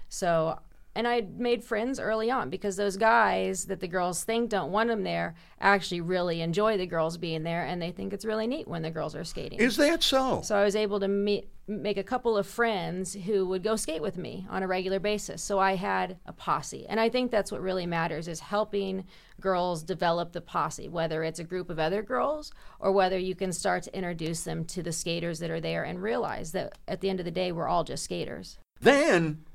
So, 0.09 0.59
and 0.95 1.07
I 1.07 1.21
made 1.21 1.63
friends 1.63 1.99
early 1.99 2.29
on 2.29 2.49
because 2.49 2.75
those 2.75 2.97
guys 2.97 3.65
that 3.65 3.79
the 3.79 3.87
girls 3.87 4.23
think 4.23 4.49
don't 4.49 4.71
want 4.71 4.89
them 4.89 5.03
there 5.03 5.35
actually 5.59 6.01
really 6.01 6.41
enjoy 6.41 6.77
the 6.77 6.85
girls 6.85 7.17
being 7.17 7.43
there 7.43 7.63
and 7.63 7.81
they 7.81 7.91
think 7.91 8.13
it's 8.13 8.25
really 8.25 8.47
neat 8.47 8.67
when 8.67 8.81
the 8.81 8.91
girls 8.91 9.15
are 9.15 9.23
skating. 9.23 9.59
Is 9.59 9.77
that 9.77 10.03
so? 10.03 10.41
So 10.43 10.57
I 10.57 10.63
was 10.63 10.75
able 10.75 10.99
to 10.99 11.07
meet, 11.07 11.49
make 11.67 11.97
a 11.97 12.03
couple 12.03 12.37
of 12.37 12.45
friends 12.45 13.13
who 13.13 13.45
would 13.47 13.63
go 13.63 13.77
skate 13.77 14.01
with 14.01 14.17
me 14.17 14.45
on 14.49 14.63
a 14.63 14.67
regular 14.67 14.99
basis. 14.99 15.41
So 15.41 15.59
I 15.59 15.75
had 15.75 16.17
a 16.25 16.33
posse, 16.33 16.85
and 16.87 16.99
I 16.99 17.07
think 17.07 17.31
that's 17.31 17.51
what 17.51 17.61
really 17.61 17.85
matters 17.85 18.27
is 18.27 18.41
helping 18.41 19.05
girls 19.39 19.83
develop 19.83 20.33
the 20.33 20.41
posse, 20.41 20.89
whether 20.89 21.23
it's 21.23 21.39
a 21.39 21.43
group 21.45 21.69
of 21.69 21.79
other 21.79 22.01
girls 22.03 22.51
or 22.79 22.91
whether 22.91 23.17
you 23.17 23.35
can 23.35 23.53
start 23.53 23.83
to 23.83 23.95
introduce 23.95 24.43
them 24.43 24.65
to 24.65 24.83
the 24.83 24.91
skaters 24.91 25.39
that 25.39 25.49
are 25.49 25.61
there 25.61 25.83
and 25.83 26.01
realize 26.01 26.51
that 26.51 26.77
at 26.87 26.99
the 26.99 27.09
end 27.09 27.19
of 27.19 27.25
the 27.25 27.31
day 27.31 27.51
we're 27.51 27.67
all 27.67 27.83
just 27.83 28.03
skaters. 28.03 28.57
Then 28.81 29.45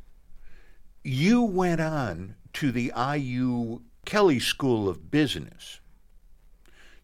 you 1.06 1.42
went 1.42 1.80
on 1.80 2.34
to 2.54 2.72
the 2.72 2.92
IU 2.96 3.80
Kelley 4.04 4.40
School 4.40 4.88
of 4.88 5.10
Business. 5.10 5.80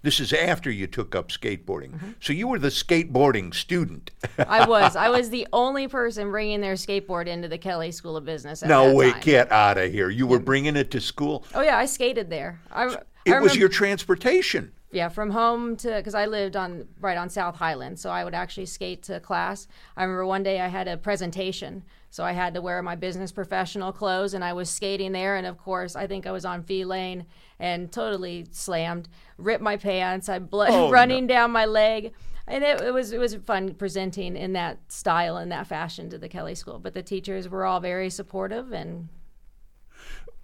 This 0.02 0.18
is 0.18 0.32
after 0.32 0.68
you 0.68 0.88
took 0.88 1.14
up 1.14 1.28
skateboarding. 1.28 1.92
Mm-hmm. 1.92 2.10
So 2.18 2.32
you 2.32 2.48
were 2.48 2.58
the 2.58 2.68
skateboarding 2.68 3.54
student. 3.54 4.10
I 4.36 4.66
was 4.66 4.96
I 4.96 5.08
was 5.10 5.30
the 5.30 5.46
only 5.52 5.86
person 5.86 6.30
bringing 6.32 6.60
their 6.60 6.74
skateboard 6.74 7.28
into 7.28 7.46
the 7.46 7.58
Kelley 7.58 7.92
School 7.92 8.16
of 8.16 8.24
Business. 8.24 8.64
At 8.64 8.68
no, 8.68 8.88
that 8.88 8.96
wait, 8.96 9.12
time. 9.12 9.20
get 9.22 9.52
out 9.52 9.78
of 9.78 9.92
here. 9.92 10.10
You 10.10 10.26
were 10.26 10.40
bringing 10.40 10.74
it 10.74 10.90
to 10.90 11.00
school. 11.00 11.44
Oh 11.54 11.62
yeah, 11.62 11.78
I 11.78 11.86
skated 11.86 12.28
there. 12.28 12.60
I, 12.72 12.86
I 12.86 12.96
It 13.24 13.40
was 13.40 13.54
your 13.54 13.68
transportation. 13.68 14.72
Yeah, 14.90 15.08
from 15.08 15.30
home 15.30 15.76
to 15.76 15.94
because 15.96 16.14
I 16.14 16.26
lived 16.26 16.56
on 16.56 16.88
right 17.00 17.16
on 17.16 17.30
South 17.30 17.56
Highland, 17.56 18.00
so 18.00 18.10
I 18.10 18.24
would 18.24 18.34
actually 18.34 18.66
skate 18.66 19.04
to 19.04 19.20
class. 19.20 19.68
I 19.96 20.02
remember 20.02 20.26
one 20.26 20.42
day 20.42 20.60
I 20.60 20.66
had 20.66 20.88
a 20.88 20.96
presentation, 20.96 21.84
so 22.12 22.24
I 22.24 22.32
had 22.32 22.52
to 22.52 22.60
wear 22.60 22.82
my 22.82 22.94
business 22.94 23.32
professional 23.32 23.90
clothes, 23.90 24.34
and 24.34 24.44
I 24.44 24.52
was 24.52 24.68
skating 24.68 25.12
there. 25.12 25.36
And 25.36 25.46
of 25.46 25.56
course, 25.56 25.96
I 25.96 26.06
think 26.06 26.26
I 26.26 26.30
was 26.30 26.44
on 26.44 26.62
V 26.62 26.84
lane 26.84 27.24
and 27.58 27.90
totally 27.90 28.46
slammed, 28.50 29.08
ripped 29.38 29.62
my 29.62 29.78
pants, 29.78 30.28
I 30.28 30.38
blood 30.38 30.68
Oh, 30.72 30.90
running 30.90 31.26
down 31.26 31.52
my 31.52 31.64
leg, 31.64 32.12
and 32.46 32.62
it, 32.62 32.82
it 32.82 32.92
was 32.92 33.12
it 33.12 33.18
was 33.18 33.36
fun 33.36 33.72
presenting 33.76 34.36
in 34.36 34.52
that 34.52 34.92
style 34.92 35.38
and 35.38 35.50
that 35.52 35.66
fashion 35.66 36.10
to 36.10 36.18
the 36.18 36.28
Kelley 36.28 36.54
School. 36.54 36.78
But 36.78 36.92
the 36.92 37.02
teachers 37.02 37.48
were 37.48 37.64
all 37.64 37.80
very 37.80 38.10
supportive 38.10 38.74
and 38.74 39.08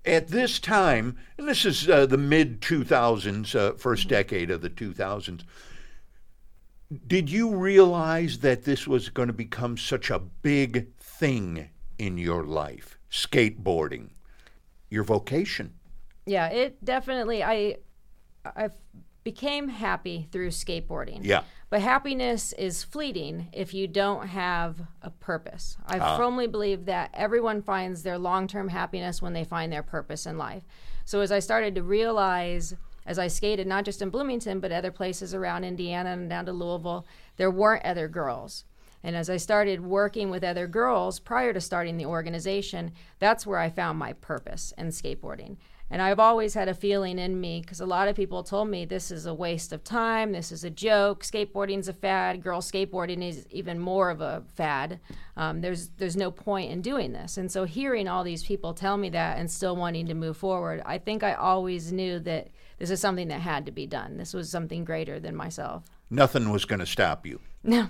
At 0.07 0.29
this 0.29 0.59
time, 0.59 1.19
and 1.37 1.47
this 1.47 1.67
is 1.67 1.87
uh, 1.87 2.07
the 2.07 2.17
mid 2.17 2.63
2000s, 2.63 3.55
uh, 3.55 3.75
first 3.75 4.09
decade 4.09 4.51
of 4.51 4.63
the 4.63 4.71
2000s, 4.71 5.43
did 7.07 7.31
you 7.31 7.55
realize 7.55 8.39
that 8.39 8.65
this 8.65 8.87
was 8.87 9.11
going 9.11 9.27
to 9.27 9.35
become 9.35 9.77
such 9.77 10.11
a 10.11 10.19
big 10.19 10.87
thing 11.19 11.71
in 11.99 12.19
your 12.19 12.45
life? 12.45 12.99
Skateboarding, 13.11 14.11
your 14.89 15.05
vocation. 15.05 15.75
yeah, 16.27 16.49
it 16.49 16.85
definitely 16.85 17.43
I 17.43 17.77
I 18.45 18.71
became 19.25 19.69
happy 19.69 20.27
through 20.33 20.49
skateboarding. 20.49 21.21
Yeah. 21.23 21.43
But 21.71 21.83
happiness 21.83 22.55
is 22.55 22.83
fleeting 22.83 23.49
if 23.53 23.75
you 23.75 23.87
don't 23.87 24.29
have 24.29 24.81
a 25.03 25.11
purpose. 25.11 25.77
I 25.87 25.99
ah. 25.99 26.17
firmly 26.17 26.47
believe 26.47 26.87
that 26.87 27.11
everyone 27.13 27.61
finds 27.61 28.03
their 28.03 28.17
long 28.17 28.47
term 28.47 28.69
happiness 28.69 29.21
when 29.21 29.35
they 29.35 29.45
find 29.45 29.71
their 29.71 29.83
purpose 29.83 30.25
in 30.25 30.39
life. 30.39 30.63
So 31.05 31.21
as 31.21 31.31
I 31.31 31.41
started 31.41 31.75
to 31.75 31.83
realize, 31.83 32.75
as 33.05 33.19
I 33.19 33.29
skated, 33.29 33.67
not 33.67 33.85
just 33.85 34.01
in 34.01 34.09
Bloomington, 34.09 34.61
but 34.61 34.73
other 34.73 34.91
places 34.91 35.35
around 35.35 35.65
Indiana 35.65 36.11
and 36.11 36.31
down 36.31 36.47
to 36.47 36.53
Louisville, 36.53 37.07
there 37.37 37.51
weren't 37.51 37.85
other 37.85 38.09
girls. 38.09 38.65
And 39.03 39.17
as 39.17 39.31
I 39.31 39.37
started 39.37 39.81
working 39.81 40.31
with 40.31 40.45
other 40.45 40.67
girls 40.67 41.21
prior 41.21 41.53
to 41.53 41.61
starting 41.61 41.97
the 41.97 42.07
organization, 42.07 42.93
that's 43.19 43.47
where 43.47 43.59
I 43.59 43.71
found 43.71 43.99
my 43.99 44.13
purpose 44.15 44.73
in 44.77 44.89
skateboarding. 44.89 45.57
And 45.91 46.03
I've 46.03 46.19
always 46.19 46.53
had 46.53 46.69
a 46.69 46.75
feeling 46.75 47.19
in 47.19 47.41
me 47.41 47.63
because 47.63 47.81
a 47.81 47.87
lot 47.87 48.09
of 48.09 48.17
people 48.17 48.43
told 48.43 48.69
me 48.69 48.85
this 48.85 49.11
is 49.11 49.25
a 49.25 49.33
waste 49.33 49.73
of 49.73 49.83
time, 49.85 50.33
this 50.33 50.53
is 50.53 50.63
a 50.63 50.71
joke, 50.71 51.25
skateboarding's 51.25 51.89
a 51.89 51.95
fad, 51.95 52.43
girl 52.43 52.61
skateboarding 52.61 53.27
is 53.27 53.47
even 53.51 53.79
more 53.79 54.11
of 54.11 54.21
a 54.21 54.43
fad. 54.55 55.01
Um, 55.37 55.63
there's 55.63 55.89
there's 55.97 56.17
no 56.17 56.31
point 56.31 56.71
in 56.71 56.83
doing 56.83 57.13
this. 57.13 57.39
And 57.39 57.51
so 57.51 57.65
hearing 57.65 58.07
all 58.07 58.23
these 58.23 58.45
people 58.45 58.75
tell 58.75 58.99
me 58.99 59.09
that 59.11 59.39
and 59.39 59.51
still 59.51 59.77
wanting 59.77 60.07
to 60.07 60.15
move 60.15 60.37
forward, 60.37 60.83
I 60.85 60.99
think 60.99 61.23
I 61.23 61.33
always 61.33 61.91
knew 61.91 62.19
that 62.21 62.49
this 62.79 62.91
is 62.91 63.01
something 63.01 63.29
that 63.29 63.41
had 63.41 63.65
to 63.65 63.73
be 63.73 63.87
done. 63.87 64.19
This 64.19 64.35
was 64.35 64.51
something 64.51 64.85
greater 64.85 65.19
than 65.19 65.35
myself. 65.35 65.85
Nothing 66.11 66.51
was 66.51 66.67
going 66.67 66.81
to 66.81 66.87
stop 66.87 67.27
you. 67.27 67.41
No. 67.63 67.89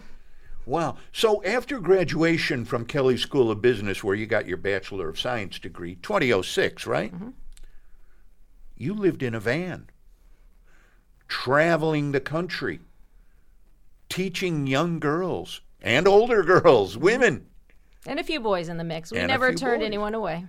Wow. 0.69 0.97
So 1.13 1.43
after 1.45 1.81
graduation 1.81 2.67
from 2.67 2.85
Kelley 2.85 3.17
School 3.17 3.51
of 3.51 3.63
Business, 3.63 4.05
where 4.05 4.15
you 4.15 4.27
got 4.27 4.47
your 4.47 4.59
Bachelor 4.59 5.09
of 5.09 5.19
Science 5.19 5.59
degree, 5.59 5.95
2006, 6.03 6.87
right? 6.87 7.13
Mm-hmm. 7.13 7.31
You 8.77 8.93
lived 8.93 9.23
in 9.23 9.35
a 9.35 9.41
van, 9.41 9.89
traveling 11.27 12.13
the 12.13 12.21
country, 12.21 12.81
teaching 14.11 14.67
young 14.67 15.01
girls 15.01 15.63
and 15.81 16.07
older 16.07 16.43
girls, 16.43 16.93
mm-hmm. 16.93 17.05
women, 17.05 17.47
And 18.07 18.21
a 18.21 18.25
few 18.25 18.39
boys 18.39 18.69
in 18.69 18.77
the 18.77 18.85
mix. 18.85 19.11
We 19.11 19.19
And 19.21 19.29
never 19.29 19.55
turned 19.55 19.81
boys. 19.81 19.87
anyone 19.87 20.15
away. 20.15 20.45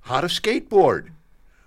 how 0.00 0.20
to 0.20 0.26
skateboard. 0.26 1.10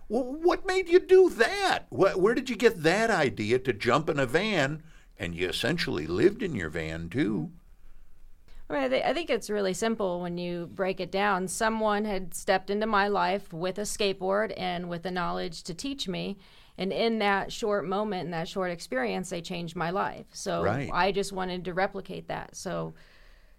Well, 0.09 0.23
what 0.25 0.67
made 0.67 0.89
you 0.89 0.99
do 0.99 1.29
that? 1.29 1.85
Where 1.89 2.35
did 2.35 2.49
you 2.49 2.57
get 2.57 2.83
that 2.83 3.09
idea 3.09 3.59
to 3.59 3.71
jump 3.71 4.09
in 4.09 4.19
a 4.19 4.25
van? 4.25 4.83
And 5.17 5.35
you 5.35 5.47
essentially 5.47 6.07
lived 6.07 6.43
in 6.43 6.55
your 6.55 6.69
van 6.69 7.09
too. 7.09 7.51
I, 8.69 8.87
mean, 8.87 9.01
I, 9.03 9.13
think 9.13 9.29
it's 9.29 9.49
really 9.49 9.73
simple 9.73 10.21
when 10.21 10.37
you 10.37 10.69
break 10.73 10.99
it 10.99 11.11
down. 11.11 11.47
Someone 11.47 12.03
had 12.05 12.33
stepped 12.33 12.69
into 12.69 12.87
my 12.87 13.07
life 13.07 13.53
with 13.53 13.77
a 13.77 13.83
skateboard 13.83 14.53
and 14.57 14.89
with 14.89 15.03
the 15.03 15.11
knowledge 15.11 15.61
to 15.63 15.73
teach 15.73 16.07
me. 16.07 16.37
And 16.77 16.91
in 16.91 17.19
that 17.19 17.53
short 17.53 17.85
moment, 17.85 18.25
in 18.25 18.31
that 18.31 18.47
short 18.47 18.71
experience, 18.71 19.29
they 19.29 19.41
changed 19.41 19.75
my 19.75 19.91
life. 19.91 20.25
So 20.33 20.63
Right. 20.63 20.89
I 20.91 21.11
just 21.11 21.31
wanted 21.31 21.63
to 21.65 21.73
replicate 21.73 22.27
that. 22.27 22.55
So 22.55 22.95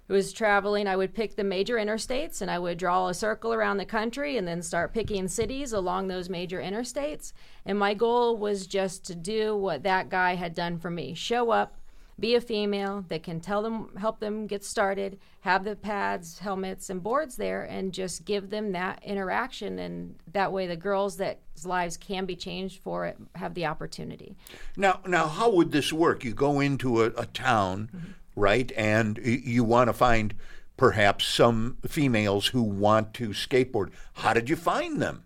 was 0.08 0.32
traveling. 0.32 0.86
I 0.86 0.96
would 0.96 1.14
pick 1.14 1.36
the 1.36 1.44
major 1.44 1.76
interstates 1.76 2.40
and 2.40 2.50
I 2.50 2.58
would 2.58 2.78
draw 2.78 3.08
a 3.08 3.14
circle 3.14 3.52
around 3.52 3.78
the 3.78 3.84
country 3.84 4.36
and 4.36 4.46
then 4.46 4.62
start 4.62 4.94
picking 4.94 5.28
cities 5.28 5.72
along 5.72 6.08
those 6.08 6.28
major 6.28 6.60
interstates. 6.60 7.32
And 7.64 7.78
my 7.78 7.94
goal 7.94 8.36
was 8.36 8.66
just 8.66 9.04
to 9.06 9.14
do 9.14 9.56
what 9.56 9.82
that 9.82 10.08
guy 10.08 10.34
had 10.34 10.54
done 10.54 10.78
for 10.78 10.90
me 10.90 11.14
show 11.14 11.50
up, 11.50 11.78
be 12.18 12.34
a 12.34 12.40
female 12.40 13.04
that 13.08 13.22
can 13.22 13.40
tell 13.40 13.62
them, 13.62 13.90
help 13.98 14.20
them 14.20 14.46
get 14.46 14.64
started, 14.64 15.18
have 15.40 15.64
the 15.64 15.76
pads, 15.76 16.38
helmets, 16.38 16.88
and 16.88 17.02
boards 17.02 17.36
there, 17.36 17.62
and 17.64 17.92
just 17.92 18.24
give 18.24 18.48
them 18.48 18.72
that 18.72 19.02
interaction. 19.02 19.78
And 19.78 20.14
that 20.32 20.50
way, 20.50 20.66
the 20.66 20.76
girls 20.76 21.18
that 21.18 21.40
lives 21.64 21.96
can 21.96 22.24
be 22.24 22.34
changed 22.34 22.82
for 22.82 23.04
it 23.06 23.18
have 23.34 23.54
the 23.54 23.66
opportunity. 23.66 24.34
Now, 24.76 25.00
now, 25.06 25.26
how 25.26 25.50
would 25.50 25.72
this 25.72 25.92
work? 25.92 26.24
You 26.24 26.32
go 26.32 26.60
into 26.60 27.02
a, 27.02 27.06
a 27.18 27.26
town, 27.26 27.90
mm-hmm. 27.94 28.12
Right, 28.36 28.70
and 28.76 29.18
you 29.24 29.64
want 29.64 29.88
to 29.88 29.92
find 29.92 30.34
perhaps 30.76 31.24
some 31.26 31.78
females 31.86 32.48
who 32.48 32.62
want 32.62 33.14
to 33.14 33.30
skateboard. 33.30 33.90
How 34.14 34.34
did 34.34 34.48
you 34.48 34.56
find 34.56 35.00
them? 35.02 35.24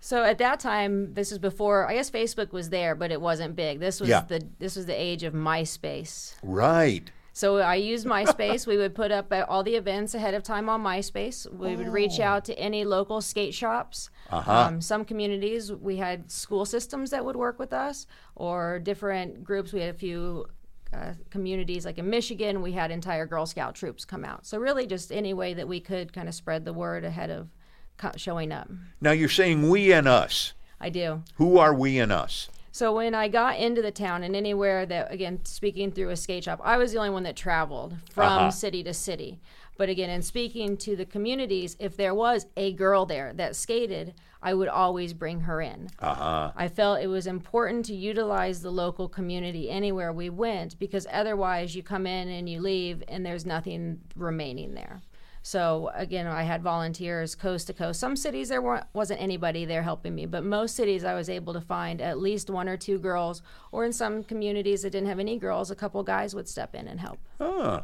So 0.00 0.22
at 0.22 0.38
that 0.38 0.60
time, 0.60 1.14
this 1.14 1.30
was 1.30 1.38
before 1.38 1.88
I 1.88 1.94
guess 1.94 2.10
Facebook 2.10 2.52
was 2.52 2.70
there, 2.70 2.94
but 2.94 3.10
it 3.10 3.20
wasn't 3.20 3.56
big. 3.56 3.80
This 3.80 4.00
was 4.00 4.08
Yeah. 4.08 4.22
the 4.26 4.46
this 4.58 4.76
was 4.76 4.86
the 4.86 4.94
age 4.94 5.22
of 5.24 5.34
MySpace. 5.34 6.34
Right. 6.42 7.10
So 7.32 7.58
I 7.58 7.74
used 7.74 8.06
MySpace. 8.06 8.66
we 8.66 8.78
would 8.78 8.94
put 8.94 9.10
up 9.12 9.30
all 9.48 9.62
the 9.62 9.74
events 9.74 10.14
ahead 10.14 10.32
of 10.32 10.42
time 10.42 10.70
on 10.70 10.82
MySpace. 10.82 11.46
We 11.52 11.76
would 11.76 11.88
reach 11.88 12.18
out 12.18 12.46
to 12.46 12.58
any 12.58 12.84
local 12.86 13.20
skate 13.20 13.52
shops. 13.52 14.08
Uh-huh. 14.30 14.50
Um, 14.50 14.80
some 14.80 15.04
communities 15.04 15.70
we 15.70 15.96
had 15.96 16.30
school 16.30 16.64
systems 16.64 17.10
that 17.10 17.24
would 17.26 17.36
work 17.36 17.58
with 17.58 17.74
us, 17.74 18.06
or 18.36 18.78
different 18.78 19.44
groups. 19.44 19.72
We 19.72 19.80
had 19.80 19.94
a 19.94 19.98
few 19.98 20.46
uh, 20.92 21.12
communities, 21.30 21.84
like 21.84 21.98
in 21.98 22.08
Michigan, 22.08 22.62
we 22.62 22.72
had 22.72 22.90
entire 22.90 23.26
Girl 23.26 23.46
Scout 23.46 23.74
troops 23.74 24.04
come 24.04 24.24
out. 24.24 24.46
So 24.46 24.58
really, 24.58 24.86
just 24.86 25.12
any 25.12 25.34
way 25.34 25.54
that 25.54 25.68
we 25.68 25.80
could 25.80 26.12
kind 26.12 26.28
of 26.28 26.34
spread 26.34 26.64
the 26.64 26.72
word 26.72 27.04
ahead 27.04 27.30
of 27.30 27.48
co- 27.96 28.12
showing 28.16 28.52
up. 28.52 28.70
Now 29.00 29.10
you're 29.12 29.28
saying 29.28 29.68
we 29.68 29.92
and 29.92 30.06
us. 30.06 30.52
I 30.80 30.90
do. 30.90 31.22
Who 31.36 31.58
are 31.58 31.74
we 31.74 31.98
and 31.98 32.12
us? 32.12 32.48
So 32.76 32.92
when 32.92 33.14
I 33.14 33.28
got 33.28 33.56
into 33.58 33.80
the 33.80 33.90
town 33.90 34.22
and 34.22 34.36
anywhere 34.36 34.84
that, 34.84 35.10
again, 35.10 35.40
speaking 35.46 35.90
through 35.92 36.10
a 36.10 36.16
skate 36.16 36.44
shop, 36.44 36.60
I 36.62 36.76
was 36.76 36.92
the 36.92 36.98
only 36.98 37.08
one 37.08 37.22
that 37.22 37.34
traveled 37.34 37.94
from 38.10 38.30
Uh-huh. 38.30 38.50
city 38.50 38.82
to 38.82 38.92
city. 38.92 39.40
But 39.78 39.88
again, 39.88 40.10
in 40.10 40.20
speaking 40.20 40.76
to 40.78 40.94
the 40.94 41.06
communities, 41.06 41.78
if 41.80 41.96
there 41.96 42.14
was 42.14 42.44
a 42.54 42.74
girl 42.74 43.06
there 43.06 43.32
that 43.32 43.56
skated, 43.56 44.12
I 44.42 44.52
would 44.52 44.68
always 44.68 45.14
bring 45.14 45.40
her 45.40 45.62
in. 45.62 45.88
Uh-huh. 46.00 46.52
I 46.54 46.68
felt 46.68 47.00
it 47.00 47.06
was 47.06 47.26
important 47.26 47.86
to 47.86 47.94
utilize 47.94 48.60
the 48.60 48.70
local 48.70 49.08
community 49.08 49.70
anywhere 49.70 50.12
we 50.12 50.28
went 50.28 50.78
because 50.78 51.06
otherwise 51.10 51.74
you 51.74 51.82
come 51.82 52.06
in 52.06 52.28
and 52.28 52.46
you 52.46 52.60
leave 52.60 53.02
and 53.08 53.24
there's 53.24 53.46
nothing 53.46 54.00
remaining 54.14 54.74
there. 54.74 55.00
So 55.46 55.92
again, 55.94 56.26
I 56.26 56.42
had 56.42 56.60
volunteers 56.60 57.36
coast 57.36 57.68
to 57.68 57.72
coast. 57.72 58.00
Some 58.00 58.16
cities 58.16 58.48
there 58.48 58.82
wasn't 58.92 59.22
anybody 59.22 59.64
there 59.64 59.84
helping 59.84 60.12
me, 60.12 60.26
but 60.26 60.42
most 60.42 60.74
cities 60.74 61.04
I 61.04 61.14
was 61.14 61.30
able 61.30 61.52
to 61.52 61.60
find 61.60 62.00
at 62.00 62.18
least 62.18 62.50
one 62.50 62.68
or 62.68 62.76
two 62.76 62.98
girls, 62.98 63.42
or 63.70 63.84
in 63.84 63.92
some 63.92 64.24
communities 64.24 64.82
that 64.82 64.90
didn't 64.90 65.06
have 65.06 65.20
any 65.20 65.38
girls, 65.38 65.70
a 65.70 65.76
couple 65.76 66.02
guys 66.02 66.34
would 66.34 66.48
step 66.48 66.74
in 66.74 66.88
and 66.88 66.98
help. 66.98 67.20
Huh. 67.40 67.82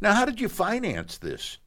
Now, 0.00 0.12
how 0.12 0.24
did 0.24 0.40
you 0.40 0.48
finance 0.48 1.18
this? 1.18 1.58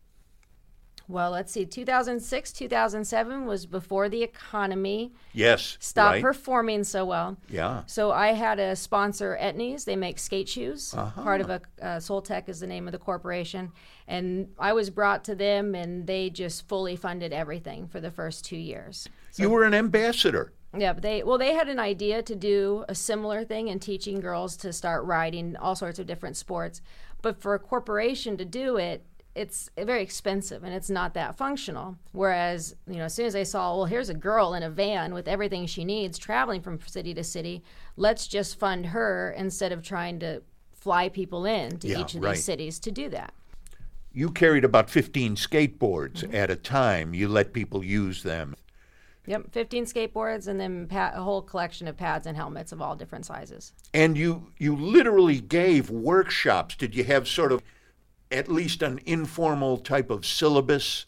Well, 1.09 1.31
let's 1.31 1.53
see. 1.53 1.65
2006, 1.65 2.51
2007 2.51 3.45
was 3.45 3.65
before 3.65 4.09
the 4.09 4.23
economy 4.23 5.13
Yes. 5.31 5.77
stopped 5.79 6.15
right? 6.15 6.21
performing 6.21 6.83
so 6.83 7.05
well. 7.05 7.37
Yeah. 7.49 7.83
So 7.87 8.11
I 8.11 8.33
had 8.33 8.59
a 8.59 8.75
sponsor, 8.75 9.37
Etnies. 9.39 9.85
They 9.85 9.95
make 9.95 10.19
skate 10.19 10.49
shoes. 10.49 10.93
Uh-huh. 10.93 11.21
Part 11.23 11.39
of 11.41 11.49
a 11.49 11.61
uh, 11.81 11.99
Sole 12.01 12.21
Tech 12.21 12.49
is 12.49 12.59
the 12.59 12.67
name 12.67 12.87
of 12.87 12.91
the 12.91 12.97
corporation, 12.97 13.71
and 14.07 14.49
I 14.59 14.73
was 14.73 14.89
brought 14.89 15.23
to 15.25 15.35
them, 15.35 15.75
and 15.75 16.05
they 16.07 16.29
just 16.29 16.67
fully 16.67 16.97
funded 16.97 17.31
everything 17.31 17.87
for 17.87 18.01
the 18.01 18.11
first 18.11 18.43
two 18.43 18.57
years. 18.57 19.07
you 19.37 19.49
were 19.49 19.63
an 19.63 19.73
ambassador. 19.73 20.51
Yeah, 20.77 20.91
but 20.93 21.01
they 21.03 21.23
well 21.23 21.37
they 21.37 21.53
had 21.53 21.69
an 21.69 21.79
idea 21.79 22.21
to 22.23 22.35
do 22.35 22.83
a 22.89 22.93
similar 22.95 23.45
thing 23.45 23.69
in 23.69 23.79
teaching 23.79 24.19
girls 24.19 24.57
to 24.57 24.73
start 24.73 25.05
riding 25.05 25.55
all 25.55 25.75
sorts 25.75 25.97
of 25.99 26.05
different 26.05 26.35
sports, 26.35 26.81
but 27.21 27.41
for 27.41 27.53
a 27.53 27.59
corporation 27.59 28.35
to 28.37 28.43
do 28.45 28.75
it, 28.75 29.05
it's 29.37 29.69
very 29.77 30.01
expensive 30.01 30.63
and 30.63 30.73
it's 30.73 30.89
not 30.89 31.13
that 31.13 31.37
functional. 31.37 31.95
Whereas 32.11 32.75
you 32.87 32.95
know, 32.97 33.03
as 33.05 33.13
soon 33.13 33.27
as 33.27 33.35
I 33.35 33.43
saw, 33.43 33.75
well, 33.75 33.85
here's 33.85 34.09
a 34.09 34.13
girl 34.13 34.53
in 34.55 34.63
a 34.63 34.69
van 34.69 35.13
with 35.13 35.27
everything 35.27 35.65
she 35.67 35.85
needs, 35.85 36.17
traveling 36.17 36.61
from 36.61 36.79
city 36.85 37.13
to 37.13 37.23
city, 37.23 37.63
let's 37.95 38.27
just 38.27 38.57
fund 38.59 38.87
her 38.87 39.33
instead 39.37 39.71
of 39.71 39.83
trying 39.83 40.19
to 40.19 40.41
fly 40.73 41.09
people 41.09 41.45
in 41.45 41.77
to 41.79 41.87
Yeah, 41.87 41.99
each 42.01 42.15
of 42.15 42.23
right. 42.23 42.33
these 42.35 42.43
cities 42.43 42.79
to 42.79 42.91
do 42.91 43.09
that. 43.09 43.33
You 44.11 44.31
carried 44.31 44.65
about 44.65 44.89
15 44.89 45.35
skateboards 45.35 46.23
Mm-hmm. 46.23 46.35
at 46.35 46.49
a 46.49 46.55
time. 46.55 47.13
You 47.13 47.27
let 47.27 47.53
people 47.53 47.83
use 47.83 48.23
them. 48.23 48.55
Yep, 49.27 49.51
15 49.51 49.85
skateboards 49.85 50.47
and 50.47 50.57
then 50.59 50.87
pa- 50.87 51.11
a 51.13 51.21
whole 51.21 51.41
collection 51.41 51.87
of 51.87 51.97
pads 51.97 52.25
and 52.25 52.35
helmets 52.37 52.71
of 52.71 52.81
all 52.81 52.95
different 52.95 53.25
sizes. 53.25 53.73
And 53.93 54.17
you 54.17 54.47
you 54.57 54.75
literally 54.75 55.41
gave 55.41 55.89
workshops. 55.91 56.75
Did 56.75 56.95
you 56.95 57.03
have 57.03 57.27
sort 57.27 57.51
of 57.51 57.61
at 58.31 58.47
least 58.49 58.81
an 58.81 58.99
informal 59.05 59.77
type 59.77 60.09
of 60.09 60.25
syllabus? 60.25 61.05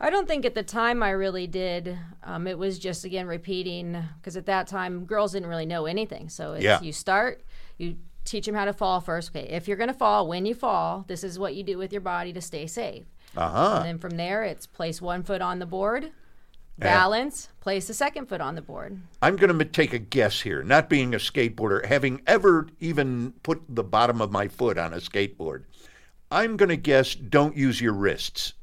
I 0.00 0.10
don't 0.10 0.26
think 0.26 0.44
at 0.44 0.54
the 0.54 0.64
time 0.64 1.02
I 1.02 1.10
really 1.10 1.46
did. 1.46 1.96
Um, 2.24 2.46
it 2.46 2.58
was 2.58 2.78
just 2.78 3.04
again 3.04 3.26
repeating 3.26 4.02
because 4.16 4.36
at 4.36 4.46
that 4.46 4.66
time 4.66 5.04
girls 5.04 5.32
didn't 5.32 5.48
really 5.48 5.66
know 5.66 5.86
anything. 5.86 6.28
So 6.28 6.54
it's 6.54 6.64
Yeah. 6.64 6.80
you 6.80 6.92
start, 6.92 7.44
you 7.78 7.96
teach 8.24 8.46
them 8.46 8.54
how 8.54 8.64
to 8.64 8.72
fall 8.72 9.00
first. 9.00 9.30
Okay, 9.30 9.48
if 9.48 9.68
you're 9.68 9.76
going 9.76 9.88
to 9.88 9.94
fall, 9.94 10.26
when 10.26 10.44
you 10.46 10.54
fall, 10.54 11.04
this 11.06 11.22
is 11.22 11.38
what 11.38 11.54
you 11.54 11.62
do 11.62 11.78
with 11.78 11.92
your 11.92 12.00
body 12.00 12.32
to 12.32 12.40
stay 12.40 12.66
safe. 12.66 13.04
Uh-huh. 13.36 13.76
And 13.76 13.86
then 13.86 13.98
from 13.98 14.16
there, 14.16 14.42
it's 14.42 14.66
place 14.66 15.00
one 15.00 15.22
foot 15.22 15.40
on 15.40 15.58
the 15.58 15.66
board, 15.66 16.10
balance, 16.78 17.48
place 17.60 17.86
the 17.86 17.94
second 17.94 18.26
foot 18.26 18.40
on 18.40 18.54
the 18.56 18.62
board. 18.62 19.00
I'm 19.22 19.36
going 19.36 19.56
to 19.56 19.64
take 19.64 19.92
a 19.92 19.98
guess 19.98 20.40
here, 20.40 20.62
not 20.62 20.88
being 20.88 21.14
a 21.14 21.18
skateboarder, 21.18 21.86
having 21.86 22.22
ever 22.26 22.68
even 22.80 23.32
put 23.42 23.62
the 23.68 23.84
bottom 23.84 24.20
of 24.20 24.30
my 24.32 24.48
foot 24.48 24.78
on 24.78 24.92
a 24.92 24.98
skateboard. 24.98 25.62
I'm 26.32 26.56
going 26.56 26.68
to 26.70 26.76
guess 26.76 27.14
don't 27.14 27.56
use 27.56 27.80
your 27.80 27.92
wrists. 27.92 28.54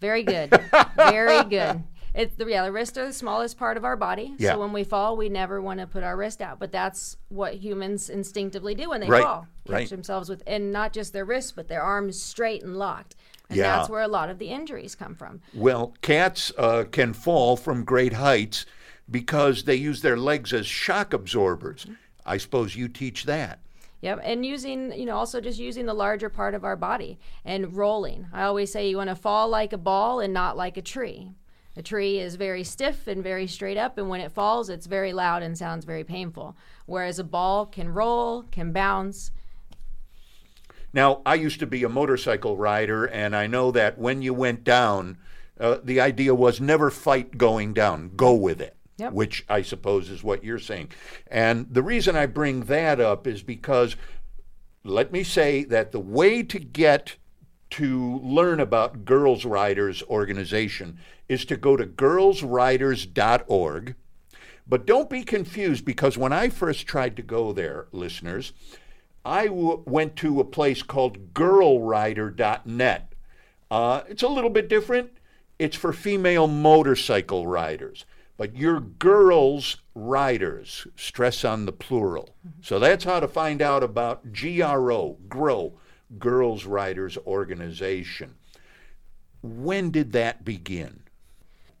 Very 0.00 0.22
good. 0.22 0.50
Very 0.96 1.44
good. 1.44 1.82
It's 2.14 2.36
the 2.36 2.46
yeah, 2.46 2.62
the 2.64 2.70
wrists 2.70 2.96
are 2.98 3.06
the 3.06 3.12
smallest 3.12 3.58
part 3.58 3.76
of 3.76 3.84
our 3.84 3.96
body. 3.96 4.34
Yeah. 4.38 4.52
So 4.52 4.60
when 4.60 4.72
we 4.72 4.84
fall, 4.84 5.16
we 5.16 5.28
never 5.28 5.60
want 5.60 5.80
to 5.80 5.86
put 5.86 6.04
our 6.04 6.16
wrist 6.16 6.40
out. 6.40 6.58
But 6.60 6.70
that's 6.70 7.16
what 7.28 7.54
humans 7.54 8.08
instinctively 8.08 8.74
do 8.74 8.90
when 8.90 9.00
they 9.00 9.08
Right, 9.08 9.22
fall. 9.22 9.46
Catch 9.66 9.72
right. 9.72 9.88
themselves 9.88 10.28
with 10.28 10.42
and 10.46 10.70
not 10.72 10.92
just 10.92 11.12
their 11.12 11.24
wrists, 11.24 11.50
but 11.52 11.66
their 11.68 11.82
arms 11.82 12.20
straight 12.22 12.62
and 12.62 12.76
locked. 12.76 13.16
And 13.48 13.58
Yeah. 13.58 13.76
that's 13.76 13.88
where 13.88 14.02
a 14.02 14.08
lot 14.08 14.30
of 14.30 14.38
the 14.38 14.48
injuries 14.48 14.94
come 14.94 15.14
from. 15.16 15.40
Well, 15.52 15.94
cats 16.02 16.52
uh, 16.56 16.84
can 16.90 17.12
fall 17.14 17.56
from 17.56 17.84
great 17.84 18.12
heights 18.14 18.64
because 19.10 19.64
they 19.64 19.74
use 19.74 20.00
their 20.02 20.16
legs 20.16 20.52
as 20.52 20.66
shock 20.66 21.12
absorbers. 21.12 21.86
I 22.24 22.36
suppose 22.38 22.76
you 22.76 22.88
teach 22.88 23.24
that. 23.24 23.58
Yep, 24.04 24.20
and 24.22 24.44
using, 24.44 24.92
you 24.92 25.06
know, 25.06 25.16
also 25.16 25.40
just 25.40 25.58
using 25.58 25.86
the 25.86 25.94
larger 25.94 26.28
part 26.28 26.54
of 26.54 26.62
our 26.62 26.76
body 26.76 27.18
and 27.42 27.74
rolling. 27.74 28.26
I 28.34 28.42
always 28.42 28.70
say 28.70 28.86
you 28.86 28.98
want 28.98 29.08
to 29.08 29.16
fall 29.16 29.48
like 29.48 29.72
a 29.72 29.78
ball 29.78 30.20
and 30.20 30.34
not 30.34 30.58
like 30.58 30.76
a 30.76 30.82
tree. 30.82 31.32
A 31.74 31.80
tree 31.80 32.18
is 32.18 32.34
very 32.34 32.64
stiff 32.64 33.06
and 33.06 33.22
very 33.22 33.46
straight 33.46 33.78
up, 33.78 33.96
and 33.96 34.10
when 34.10 34.20
it 34.20 34.30
falls, 34.30 34.68
it's 34.68 34.84
very 34.84 35.14
loud 35.14 35.42
and 35.42 35.56
sounds 35.56 35.86
very 35.86 36.04
painful. 36.04 36.54
Whereas 36.84 37.18
a 37.18 37.24
ball 37.24 37.64
can 37.64 37.88
roll, 37.88 38.42
can 38.42 38.72
bounce. 38.74 39.30
Now, 40.92 41.22
I 41.24 41.36
used 41.36 41.60
to 41.60 41.66
be 41.66 41.82
a 41.82 41.88
motorcycle 41.88 42.58
rider, 42.58 43.06
and 43.06 43.34
I 43.34 43.46
know 43.46 43.70
that 43.70 43.96
when 43.96 44.20
you 44.20 44.34
went 44.34 44.64
down, 44.64 45.16
uh, 45.58 45.78
the 45.82 46.02
idea 46.02 46.34
was 46.34 46.60
never 46.60 46.90
fight 46.90 47.38
going 47.38 47.72
down, 47.72 48.10
go 48.16 48.34
with 48.34 48.60
it. 48.60 48.76
Yep. 48.96 49.12
Which 49.12 49.44
I 49.48 49.62
suppose 49.62 50.08
is 50.08 50.22
what 50.22 50.44
you're 50.44 50.60
saying. 50.60 50.92
And 51.26 51.66
the 51.68 51.82
reason 51.82 52.14
I 52.14 52.26
bring 52.26 52.66
that 52.66 53.00
up 53.00 53.26
is 53.26 53.42
because 53.42 53.96
let 54.84 55.10
me 55.10 55.24
say 55.24 55.64
that 55.64 55.90
the 55.90 55.98
way 55.98 56.44
to 56.44 56.60
get 56.60 57.16
to 57.70 58.20
learn 58.20 58.60
about 58.60 59.04
Girls 59.04 59.44
Riders 59.44 60.00
organization 60.04 61.00
is 61.28 61.44
to 61.46 61.56
go 61.56 61.76
to 61.76 61.86
girlsriders.org. 61.86 63.94
But 64.66 64.86
don't 64.86 65.10
be 65.10 65.24
confused 65.24 65.84
because 65.84 66.16
when 66.16 66.32
I 66.32 66.48
first 66.48 66.86
tried 66.86 67.16
to 67.16 67.22
go 67.22 67.52
there, 67.52 67.88
listeners, 67.92 68.52
I 69.24 69.46
w- 69.46 69.82
went 69.86 70.16
to 70.16 70.40
a 70.40 70.44
place 70.44 70.82
called 70.82 71.34
girlrider.net. 71.34 73.12
Uh, 73.70 74.02
it's 74.08 74.22
a 74.22 74.28
little 74.28 74.50
bit 74.50 74.68
different. 74.68 75.10
It's 75.58 75.76
for 75.76 75.92
female 75.92 76.46
motorcycle 76.46 77.46
riders, 77.46 78.04
but 78.36 78.56
you're 78.56 78.80
girls 78.80 79.76
riders, 79.94 80.86
stress 80.96 81.44
on 81.44 81.66
the 81.66 81.72
plural. 81.72 82.34
So 82.62 82.78
that's 82.78 83.04
how 83.04 83.20
to 83.20 83.28
find 83.28 83.62
out 83.62 83.82
about 83.82 84.32
GRO, 84.32 85.18
GROW, 85.28 85.72
Girls 86.18 86.64
Riders 86.64 87.16
Organization. 87.26 88.34
When 89.42 89.90
did 89.90 90.12
that 90.12 90.44
begin? 90.44 91.00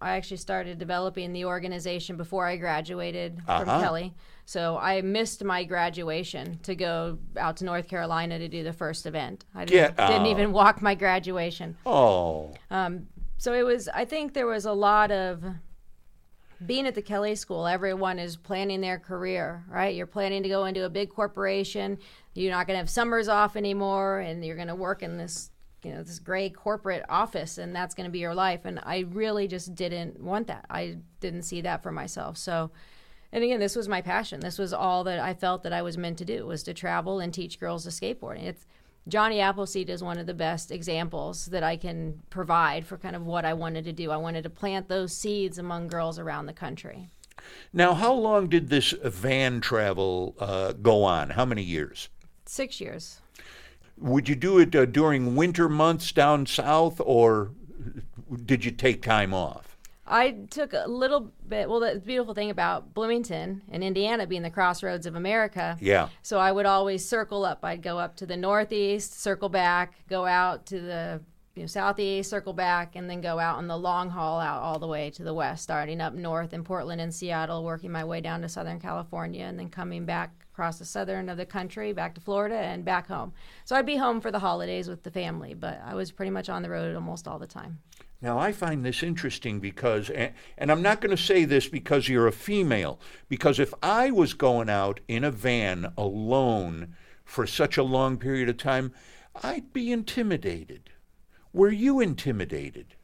I 0.00 0.16
actually 0.16 0.36
started 0.36 0.78
developing 0.78 1.32
the 1.32 1.46
organization 1.46 2.16
before 2.16 2.46
I 2.46 2.56
graduated 2.56 3.40
from 3.46 3.68
Uh-huh. 3.68 3.80
Kelley. 3.80 4.14
So 4.44 4.76
I 4.76 5.00
missed 5.00 5.42
my 5.42 5.64
graduation 5.64 6.58
to 6.64 6.74
go 6.74 7.18
out 7.38 7.56
to 7.58 7.64
North 7.64 7.88
Carolina 7.88 8.38
to 8.38 8.46
do 8.48 8.62
the 8.62 8.72
first 8.74 9.06
event. 9.06 9.46
I 9.54 9.64
didn't, 9.64 9.96
didn't 9.96 10.26
even 10.26 10.52
walk 10.52 10.82
my 10.82 10.94
graduation. 10.94 11.76
Oh, 11.86 12.52
so 13.36 13.52
it 13.52 13.62
was 13.64 13.88
i 13.92 14.04
think 14.04 14.32
there 14.32 14.46
was 14.46 14.64
a 14.64 14.72
lot 14.72 15.10
of 15.10 15.42
being 16.66 16.86
at 16.86 16.94
the 16.94 17.02
kelley 17.02 17.34
school 17.34 17.66
everyone 17.66 18.18
is 18.18 18.36
planning 18.36 18.80
their 18.80 18.98
career 18.98 19.64
right? 19.68 19.94
You're 19.94 20.06
planning 20.06 20.42
to 20.42 20.48
go 20.48 20.64
into 20.66 20.84
a 20.84 20.90
big 20.90 21.10
corporation. 21.10 21.98
You're 22.34 22.52
not 22.52 22.66
going 22.66 22.74
to 22.74 22.78
have 22.78 22.90
summers 22.90 23.28
off 23.28 23.56
anymore 23.56 24.20
and 24.20 24.44
you're 24.44 24.56
going 24.56 24.68
to 24.68 24.74
work 24.74 25.02
in 25.02 25.18
this 25.18 25.50
you 25.82 25.92
know 25.92 26.02
this 26.02 26.18
gray 26.18 26.48
corporate 26.48 27.04
office 27.10 27.58
and 27.58 27.76
that's 27.76 27.94
going 27.94 28.06
to 28.06 28.10
be 28.10 28.20
your 28.20 28.34
life. 28.34 28.64
And 28.64 28.80
i 28.84 29.00
really 29.10 29.48
just 29.48 29.74
didn't 29.74 30.20
want 30.20 30.46
that. 30.46 30.64
I 30.70 30.98
didn't 31.20 31.42
see 31.42 31.60
that 31.62 31.82
for 31.82 31.92
myself. 31.92 32.36
So 32.36 32.70
and 33.32 33.42
again 33.42 33.60
this 33.60 33.76
was 33.76 33.88
my 33.88 34.00
passion. 34.00 34.40
This 34.40 34.58
was 34.58 34.72
all 34.72 35.04
that 35.04 35.18
i 35.18 35.34
felt 35.34 35.62
that 35.64 35.72
i 35.72 35.82
was 35.82 35.98
meant 35.98 36.18
to 36.18 36.24
do 36.24 36.46
was 36.46 36.62
to 36.64 36.74
travel 36.74 37.20
and 37.20 37.34
teach 37.34 37.60
girls 37.60 37.84
to 37.84 37.90
skateboarding. 37.90 38.44
It's 38.44 38.66
Johnny 39.06 39.40
Appleseed 39.40 39.90
is 39.90 40.02
one 40.02 40.18
of 40.18 40.26
the 40.26 40.34
best 40.34 40.70
examples 40.70 41.46
that 41.46 41.62
I 41.62 41.76
can 41.76 42.22
provide 42.30 42.86
for 42.86 42.96
kind 42.96 43.14
of 43.14 43.26
what 43.26 43.44
I 43.44 43.52
wanted 43.52 43.84
to 43.84 43.92
do. 43.92 44.10
I 44.10 44.16
wanted 44.16 44.42
to 44.44 44.50
plant 44.50 44.88
those 44.88 45.14
seeds 45.14 45.58
among 45.58 45.88
girls 45.88 46.18
around 46.18 46.46
the 46.46 46.54
country. 46.54 47.10
now 47.72 47.92
how 47.92 48.14
long 48.14 48.48
did 48.48 48.70
this 48.70 48.94
van 49.02 49.60
travel 49.60 50.34
uh, 50.38 50.72
go 50.72 51.04
on? 51.04 51.30
How 51.30 51.44
many 51.44 51.62
years? 51.62 52.08
Six 52.46 52.80
years. 52.80 53.20
Would 53.98 54.28
you 54.28 54.34
do 54.34 54.58
it 54.58 54.74
uh, 54.74 54.86
during 54.86 55.36
winter 55.36 55.68
months 55.68 56.10
down 56.10 56.46
south, 56.46 57.00
or 57.04 57.50
did 58.44 58.64
you 58.64 58.70
take 58.70 59.02
time 59.02 59.34
off? 59.34 59.73
I 60.06 60.32
took 60.50 60.72
a 60.72 60.84
little 60.86 61.32
bit. 61.48 61.68
Well, 61.68 61.80
the 61.80 62.00
beautiful 62.04 62.34
thing 62.34 62.50
about 62.50 62.92
Bloomington 62.92 63.62
and 63.70 63.82
Indiana 63.82 64.26
being 64.26 64.42
the 64.42 64.50
crossroads 64.50 65.06
of 65.06 65.14
America. 65.14 65.78
Yeah. 65.80 66.08
So 66.22 66.38
I 66.38 66.52
would 66.52 66.66
always 66.66 67.08
circle 67.08 67.44
up. 67.44 67.60
I'd 67.64 67.82
go 67.82 67.98
up 67.98 68.16
to 68.16 68.26
the 68.26 68.36
northeast, 68.36 69.18
circle 69.20 69.48
back, 69.48 69.94
go 70.08 70.26
out 70.26 70.66
to 70.66 70.80
the 70.80 71.20
you 71.54 71.62
know, 71.62 71.66
southeast, 71.66 72.30
circle 72.30 72.52
back, 72.52 72.96
and 72.96 73.08
then 73.08 73.20
go 73.20 73.38
out 73.38 73.56
on 73.56 73.68
the 73.68 73.78
long 73.78 74.10
haul 74.10 74.40
out 74.40 74.60
all 74.60 74.78
the 74.78 74.88
way 74.88 75.08
to 75.10 75.22
the 75.22 75.32
west, 75.32 75.62
starting 75.62 76.00
up 76.00 76.12
north 76.12 76.52
in 76.52 76.64
Portland 76.64 77.00
and 77.00 77.14
Seattle, 77.14 77.62
working 77.62 77.92
my 77.92 78.04
way 78.04 78.20
down 78.20 78.42
to 78.42 78.48
Southern 78.48 78.80
California, 78.80 79.44
and 79.44 79.58
then 79.58 79.68
coming 79.68 80.04
back 80.04 80.32
across 80.52 80.78
the 80.78 80.84
southern 80.84 81.28
of 81.28 81.36
the 81.36 81.46
country, 81.46 81.92
back 81.92 82.14
to 82.14 82.20
Florida, 82.20 82.56
and 82.56 82.84
back 82.84 83.08
home. 83.08 83.32
So 83.64 83.76
I'd 83.76 83.86
be 83.86 83.96
home 83.96 84.20
for 84.20 84.30
the 84.30 84.38
holidays 84.38 84.88
with 84.88 85.02
the 85.02 85.10
family, 85.10 85.54
but 85.54 85.80
I 85.84 85.94
was 85.94 86.12
pretty 86.12 86.30
much 86.30 86.48
on 86.48 86.62
the 86.62 86.70
road 86.70 86.94
almost 86.94 87.26
all 87.26 87.38
the 87.38 87.46
time. 87.46 87.78
Now, 88.24 88.38
I 88.38 88.52
find 88.52 88.82
this 88.86 89.02
interesting 89.02 89.60
because, 89.60 90.08
and 90.08 90.72
I'm 90.72 90.80
not 90.80 91.02
going 91.02 91.14
to 91.14 91.22
say 91.22 91.44
this 91.44 91.68
because 91.68 92.08
you're 92.08 92.26
a 92.26 92.32
female, 92.32 92.98
because 93.28 93.58
if 93.58 93.74
I 93.82 94.10
was 94.10 94.32
going 94.32 94.70
out 94.70 95.00
in 95.06 95.24
a 95.24 95.30
van 95.30 95.92
alone 95.98 96.96
for 97.22 97.46
such 97.46 97.76
a 97.76 97.82
long 97.82 98.16
period 98.16 98.48
of 98.48 98.56
time, 98.56 98.94
I'd 99.42 99.74
be 99.74 99.92
intimidated. 99.92 100.88
Were 101.52 101.70
you 101.70 102.00
intimidated? 102.00 102.94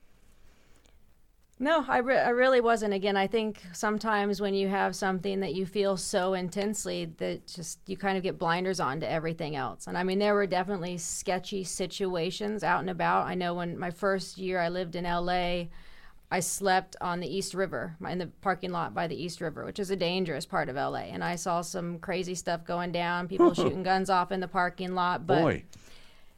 No, 1.63 1.85
I, 1.87 1.99
re- 1.99 2.19
I 2.19 2.31
really 2.31 2.63
wasn't. 2.63 2.95
Again, 2.95 3.19
I 3.19 3.27
think 3.27 3.61
sometimes 3.75 4.41
when 4.41 4.55
you 4.55 4.67
have 4.69 4.97
something 4.97 5.41
that 5.41 5.53
you 5.53 5.67
feel 5.67 5.99
so 5.99 6.33
intensely 6.33 7.13
that 7.19 7.47
just 7.47 7.79
you 7.87 7.99
kind 7.99 8.17
of 8.17 8.23
get 8.23 8.39
blinders 8.39 8.81
on 8.81 8.99
to 9.01 9.11
everything 9.11 9.57
else. 9.57 9.87
And 9.87 9.99
I 9.99 10.03
mean, 10.03 10.19
there 10.19 10.35
were 10.35 10.47
definitely 10.47 10.97
sketchy 10.97 11.63
situations 11.63 12.65
out 12.65 12.81
and 12.81 12.89
about. 12.89 13.27
I 13.27 13.35
know 13.35 13.53
when 13.53 13.79
my 13.79 13.91
first 13.91 14.39
year 14.39 14.59
I 14.59 14.71
lived 14.71 14.97
in 14.97 15.05
LA, 15.05 15.65
I 16.31 16.41
slept 16.41 16.97
on 17.03 17.21
the 17.21 17.29
East 17.29 17.53
River 17.53 17.95
in 18.09 18.17
the 18.17 18.29
parking 18.41 18.73
lot 18.73 18.95
by 18.95 19.07
the 19.07 19.23
East 19.23 19.43
River, 19.43 19.67
which 19.67 19.79
is 19.79 19.91
a 19.91 19.97
dangerous 19.97 20.47
part 20.47 20.71
of 20.71 20.77
LA. 20.77 21.11
And 21.13 21.23
I 21.23 21.37
saw 21.37 21.61
some 21.61 21.99
crazy 21.99 22.35
stuff 22.35 22.65
going 22.65 22.91
down, 22.91 23.29
people 23.29 23.53
shooting 23.55 23.83
guns 23.83 24.09
off 24.09 24.33
in 24.33 24.41
the 24.41 24.49
parking 24.49 24.95
lot. 24.95 25.27
But 25.27 25.43
Boy. 25.43 25.65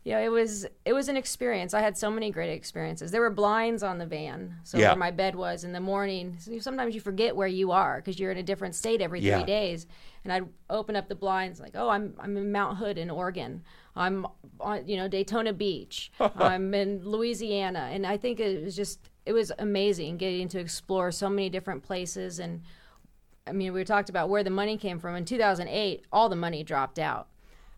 Yeah, 0.04 0.18
it 0.18 0.30
was 0.30 0.66
it 0.84 0.92
was 0.92 1.08
an 1.08 1.16
experience. 1.16 1.74
I 1.74 1.80
had 1.80 1.96
so 1.96 2.10
many 2.10 2.30
great 2.30 2.50
experiences. 2.52 3.10
There 3.12 3.20
were 3.20 3.30
blinds 3.30 3.82
on 3.84 3.98
the 3.98 4.06
van, 4.06 4.56
so 4.64 4.78
Yeah. 4.78 4.88
where 4.88 4.96
my 4.96 5.10
bed 5.12 5.34
was 5.36 5.62
in 5.62 5.72
the 5.72 5.80
morning. 5.80 6.36
So 6.40 6.58
sometimes 6.58 6.94
you 6.94 7.00
forget 7.00 7.36
where 7.36 7.46
you 7.46 7.70
are 7.70 7.96
because 7.98 8.18
you're 8.18 8.32
in 8.32 8.38
a 8.38 8.42
different 8.42 8.74
state 8.74 9.00
every 9.00 9.20
three 9.20 9.28
Yeah. 9.28 9.44
days. 9.44 9.86
And 10.24 10.32
I'd 10.32 10.48
open 10.70 10.96
up 10.96 11.08
the 11.08 11.14
blinds 11.14 11.60
like, 11.60 11.72
oh, 11.76 11.88
I'm 11.88 12.14
I'm 12.18 12.36
in 12.36 12.50
Mount 12.50 12.78
Hood 12.78 12.98
in 12.98 13.10
Oregon. 13.10 13.62
I'm 13.94 14.26
on 14.58 14.88
you 14.88 14.96
know 14.96 15.06
Daytona 15.08 15.52
Beach. 15.52 16.10
I'm 16.36 16.74
in 16.74 17.04
Louisiana, 17.04 17.90
and 17.92 18.04
I 18.06 18.16
think 18.16 18.40
it 18.40 18.64
was 18.64 18.74
just 18.74 18.98
it 19.24 19.32
was 19.32 19.52
amazing 19.60 20.16
getting 20.16 20.48
to 20.48 20.58
explore 20.58 21.12
so 21.12 21.28
many 21.28 21.48
different 21.48 21.82
places 21.82 22.38
and. 22.40 22.62
I 23.44 23.50
mean, 23.50 23.72
we 23.72 23.82
talked 23.82 24.08
about 24.08 24.28
where 24.28 24.44
the 24.44 24.50
money 24.50 24.76
came 24.76 25.00
from. 25.00 25.16
In 25.16 25.24
2008, 25.24 26.04
all 26.12 26.28
the 26.28 26.36
money 26.36 26.62
dropped 26.62 27.00
out 27.00 27.26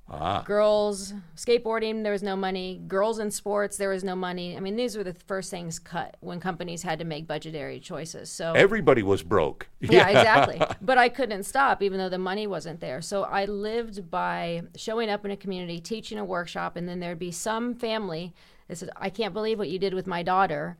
Ah, 0.06 0.42
girls 0.42 1.14
skateboarding 1.34 2.02
there 2.02 2.12
was 2.12 2.22
no 2.22 2.36
money. 2.36 2.80
Girls 2.86 3.18
in 3.18 3.30
sports 3.30 3.78
there 3.78 3.88
was 3.88 4.04
no 4.04 4.14
money. 4.14 4.56
I 4.56 4.60
mean 4.60 4.76
these 4.76 4.96
were 4.96 5.04
the 5.04 5.14
first 5.14 5.50
things 5.50 5.78
cut 5.78 6.16
when 6.20 6.40
companies 6.40 6.82
had 6.82 6.98
to 6.98 7.04
make 7.04 7.26
budgetary 7.26 7.80
choices 7.80 8.30
so 8.30 8.52
everybody 8.52 9.02
was 9.02 9.22
broke. 9.22 9.68
yeah 9.80 10.08
exactly. 10.08 10.60
But 10.82 10.98
i 10.98 11.08
couldn't 11.08 11.44
stop 11.44 11.82
even 11.82 11.98
though 11.98 12.10
the 12.10 12.18
money 12.18 12.46
wasn't 12.46 12.80
there. 12.80 13.00
So 13.00 13.24
i 13.24 13.46
lived 13.46 14.10
by 14.10 14.62
showing 14.76 15.08
up 15.08 15.24
in 15.24 15.30
a 15.30 15.36
community 15.36 15.80
teaching 15.80 16.18
a 16.18 16.24
workshop 16.24 16.76
and 16.76 16.86
then 16.88 17.00
there'd 17.00 17.18
be 17.18 17.32
some 17.32 17.74
family 17.74 18.34
that 18.68 18.76
said 18.76 18.90
i 18.96 19.08
can't 19.08 19.32
believe 19.32 19.58
what 19.58 19.70
you 19.70 19.78
did 19.78 19.94
with 19.94 20.06
my 20.06 20.22
daughter 20.22 20.76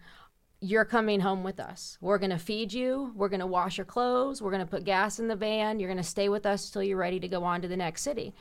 you're 0.64 0.86
coming 0.86 1.20
home 1.20 1.44
with 1.44 1.60
us. 1.60 1.98
We're 2.00 2.16
going 2.16 2.30
to 2.30 2.38
feed 2.38 2.72
you. 2.72 3.12
We're 3.14 3.28
going 3.28 3.40
to 3.40 3.46
wash 3.46 3.76
your 3.76 3.84
clothes. 3.84 4.40
We're 4.40 4.50
going 4.50 4.64
to 4.64 4.70
put 4.70 4.84
gas 4.84 5.18
in 5.18 5.28
the 5.28 5.36
van. 5.36 5.78
You're 5.78 5.90
going 5.90 5.98
to 5.98 6.02
stay 6.02 6.30
with 6.30 6.46
us 6.46 6.66
until 6.68 6.82
you're 6.82 6.96
ready 6.96 7.20
to 7.20 7.28
go 7.28 7.44
on 7.44 7.60
to 7.60 7.68
the 7.68 7.76
next 7.76 8.00
city. 8.00 8.32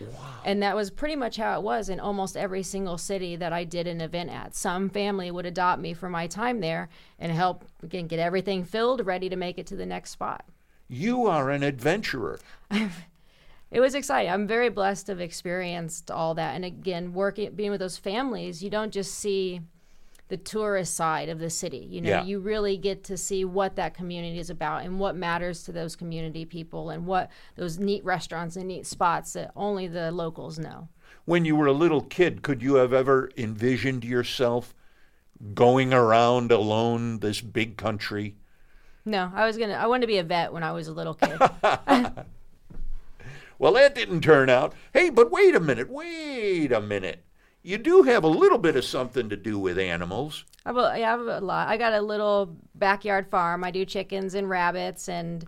And 0.46 0.64
that 0.64 0.74
was 0.74 0.90
pretty 0.90 1.18
much 1.18 1.36
how 1.36 1.60
it 1.60 1.64
was 1.64 1.90
in 1.90 2.00
almost 2.00 2.38
every 2.38 2.64
single 2.64 2.98
city 2.98 3.36
that 3.36 3.52
I 3.52 3.66
did 3.66 3.88
an 3.88 4.00
event 4.00 4.30
at. 4.30 4.56
Some 4.56 4.90
family 4.90 5.32
would 5.32 5.46
adopt 5.46 5.82
me 5.82 5.94
for 5.94 6.08
my 6.08 6.28
time 6.28 6.62
there 6.62 6.88
and 7.20 7.30
help 7.30 7.66
again 7.84 8.08
get 8.08 8.20
everything 8.20 8.64
filled, 8.64 9.06
ready 9.06 9.28
to 9.28 9.36
make 9.36 9.58
it 9.58 9.68
to 9.68 9.76
the 9.76 9.86
next 9.86 10.12
spot. 10.12 10.46
You 10.88 11.26
are 11.28 11.50
an 11.50 11.62
adventurer. 11.62 12.40
It 13.74 13.80
was 13.80 13.96
exciting. 13.96 14.32
I'm 14.32 14.46
very 14.46 14.70
blessed 14.70 15.08
to 15.08 15.14
have 15.14 15.20
experienced 15.20 16.12
all 16.12 16.36
that. 16.36 16.54
And 16.54 16.64
again, 16.64 17.12
working 17.12 17.56
being 17.56 17.72
with 17.72 17.80
those 17.80 17.98
families, 17.98 18.62
you 18.62 18.70
don't 18.70 18.94
just 18.94 19.16
see 19.16 19.62
the 20.30 20.38
tourist 20.38 20.96
side 20.96 21.30
of 21.30 21.40
the 21.40 21.50
city. 21.50 21.86
You 21.90 22.02
know, 22.02 22.10
Yeah. 22.10 22.24
you 22.24 22.40
really 22.40 22.78
get 22.78 23.04
to 23.06 23.18
see 23.18 23.46
what 23.46 23.76
that 23.76 23.94
community 23.94 24.40
is 24.40 24.50
about 24.50 24.84
and 24.84 25.00
what 25.00 25.16
matters 25.16 25.64
to 25.64 25.72
those 25.72 25.96
community 25.96 26.46
people 26.46 26.90
and 26.90 27.06
what 27.06 27.30
those 27.56 27.78
neat 27.78 28.04
restaurants 28.06 28.56
and 28.56 28.68
neat 28.68 28.86
spots 28.88 29.34
that 29.34 29.52
only 29.56 29.88
the 29.88 30.12
locals 30.12 30.58
know. 30.58 30.88
When 31.26 31.46
you 31.46 31.56
were 31.56 31.68
a 31.68 31.74
little 31.74 32.02
kid, 32.02 32.42
could 32.42 32.62
you 32.64 32.76
have 32.76 32.94
ever 32.94 33.30
envisioned 33.38 34.04
yourself 34.04 34.74
going 35.54 35.94
around 35.94 36.52
alone 36.52 37.20
this 37.20 37.42
big 37.42 37.78
country? 37.78 38.36
No, 39.06 39.32
I 39.36 39.46
was 39.46 39.58
gonna. 39.58 39.74
I 39.74 39.88
wanted 39.88 40.02
to 40.02 40.08
be 40.08 40.18
a 40.18 40.24
vet 40.24 40.54
when 40.54 40.64
I 40.64 40.72
was 40.72 40.88
a 40.88 40.94
little 40.94 41.14
kid. 41.14 41.38
Well, 43.60 43.74
that 43.74 43.96
didn't 43.96 44.22
turn 44.22 44.50
out. 44.50 44.74
Hey, 44.94 45.10
but 45.10 45.32
wait 45.32 45.56
a 45.56 45.60
minute, 45.60 45.90
wait 45.90 46.72
a 46.72 46.82
minute. 46.82 47.24
You 47.66 47.78
do 47.78 48.04
have 48.04 48.26
a 48.26 48.28
little 48.28 48.58
bit 48.58 48.76
of 48.76 48.84
something 48.84 49.30
to 49.30 49.38
do 49.38 49.58
with 49.58 49.80
animals. 49.80 50.44
I 50.66 50.70
have, 50.70 50.78
a, 50.78 51.00
yeah, 51.00 51.08
I 51.08 51.18
have 51.18 51.22
a 51.22 51.40
lot. 51.40 51.70
I 51.70 51.78
got 51.78 51.94
a 51.94 52.02
little 52.02 52.58
backyard 52.76 53.30
farm. 53.32 53.64
I 53.64 53.72
do 53.72 53.86
chickens 53.86 54.34
and 54.34 54.50
rabbits, 54.50 55.08
and 55.08 55.46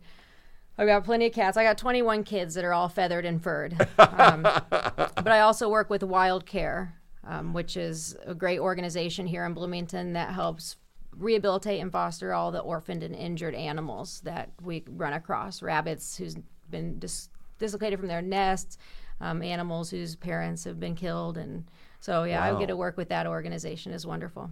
I've 0.78 0.88
got 0.88 1.04
plenty 1.04 1.26
of 1.26 1.34
cats. 1.34 1.58
I 1.58 1.64
got 1.64 1.78
21 1.78 2.24
kids 2.24 2.56
that 2.56 2.64
are 2.64 2.72
all 2.72 2.88
feathered 2.88 3.26
and 3.26 3.44
furred. 3.44 3.76
Um, 3.98 4.44
but 4.70 5.28
I 5.28 5.42
also 5.42 5.68
work 5.68 5.90
with 5.90 6.04
Wild 6.04 6.46
Care, 6.46 6.96
um, 7.26 7.54
which 7.54 7.76
is 7.76 8.16
a 8.26 8.34
great 8.34 8.60
organization 8.60 9.28
here 9.28 9.46
in 9.46 9.54
Bloomington 9.54 10.14
that 10.14 10.34
helps 10.34 10.78
rehabilitate 11.18 11.82
and 11.82 11.92
foster 11.92 12.34
all 12.34 12.50
the 12.50 12.60
orphaned 12.60 13.04
and 13.04 13.14
injured 13.14 13.56
animals 13.56 14.22
that 14.22 14.52
we 14.62 14.86
run 14.88 15.14
across. 15.14 15.62
Rabbits 15.62 16.16
who's 16.16 16.38
been 16.70 16.98
dis- 16.98 17.28
dislocated 17.60 18.00
from 18.00 18.08
their 18.08 18.22
nests, 18.22 18.78
um, 19.20 19.42
animals 19.42 19.90
whose 19.90 20.16
parents 20.16 20.64
have 20.64 20.80
been 20.80 20.96
killed, 20.96 21.38
and 21.38 21.66
so 22.06 22.24
yeah, 22.24 22.44
I 22.44 22.60
get 22.60 22.68
to 22.68 22.76
work 22.76 22.98
with 22.98 23.10
that 23.10 23.26
organization. 23.26 23.92
is 23.92 24.06
wonderful. 24.06 24.52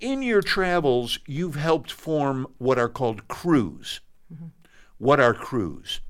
In 0.00 0.22
your 0.22 0.40
travels, 0.40 1.18
you've 1.26 1.54
helped 1.54 1.92
form 1.92 2.46
what 2.56 2.78
are 2.78 2.88
called 2.88 3.28
crews. 3.28 4.00
Mm-hmm. 4.32 4.46
What 4.96 5.20
are 5.20 5.34
crews? 5.34 6.00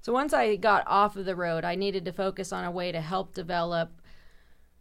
So 0.00 0.10
once 0.14 0.32
I 0.32 0.56
got 0.56 0.84
off 0.86 1.16
of 1.16 1.26
the 1.26 1.36
road, 1.36 1.66
I 1.66 1.74
needed 1.74 2.06
to 2.06 2.12
focus 2.14 2.50
on 2.50 2.64
a 2.64 2.70
way 2.70 2.92
to 2.92 3.02
help 3.02 3.34
develop 3.34 4.00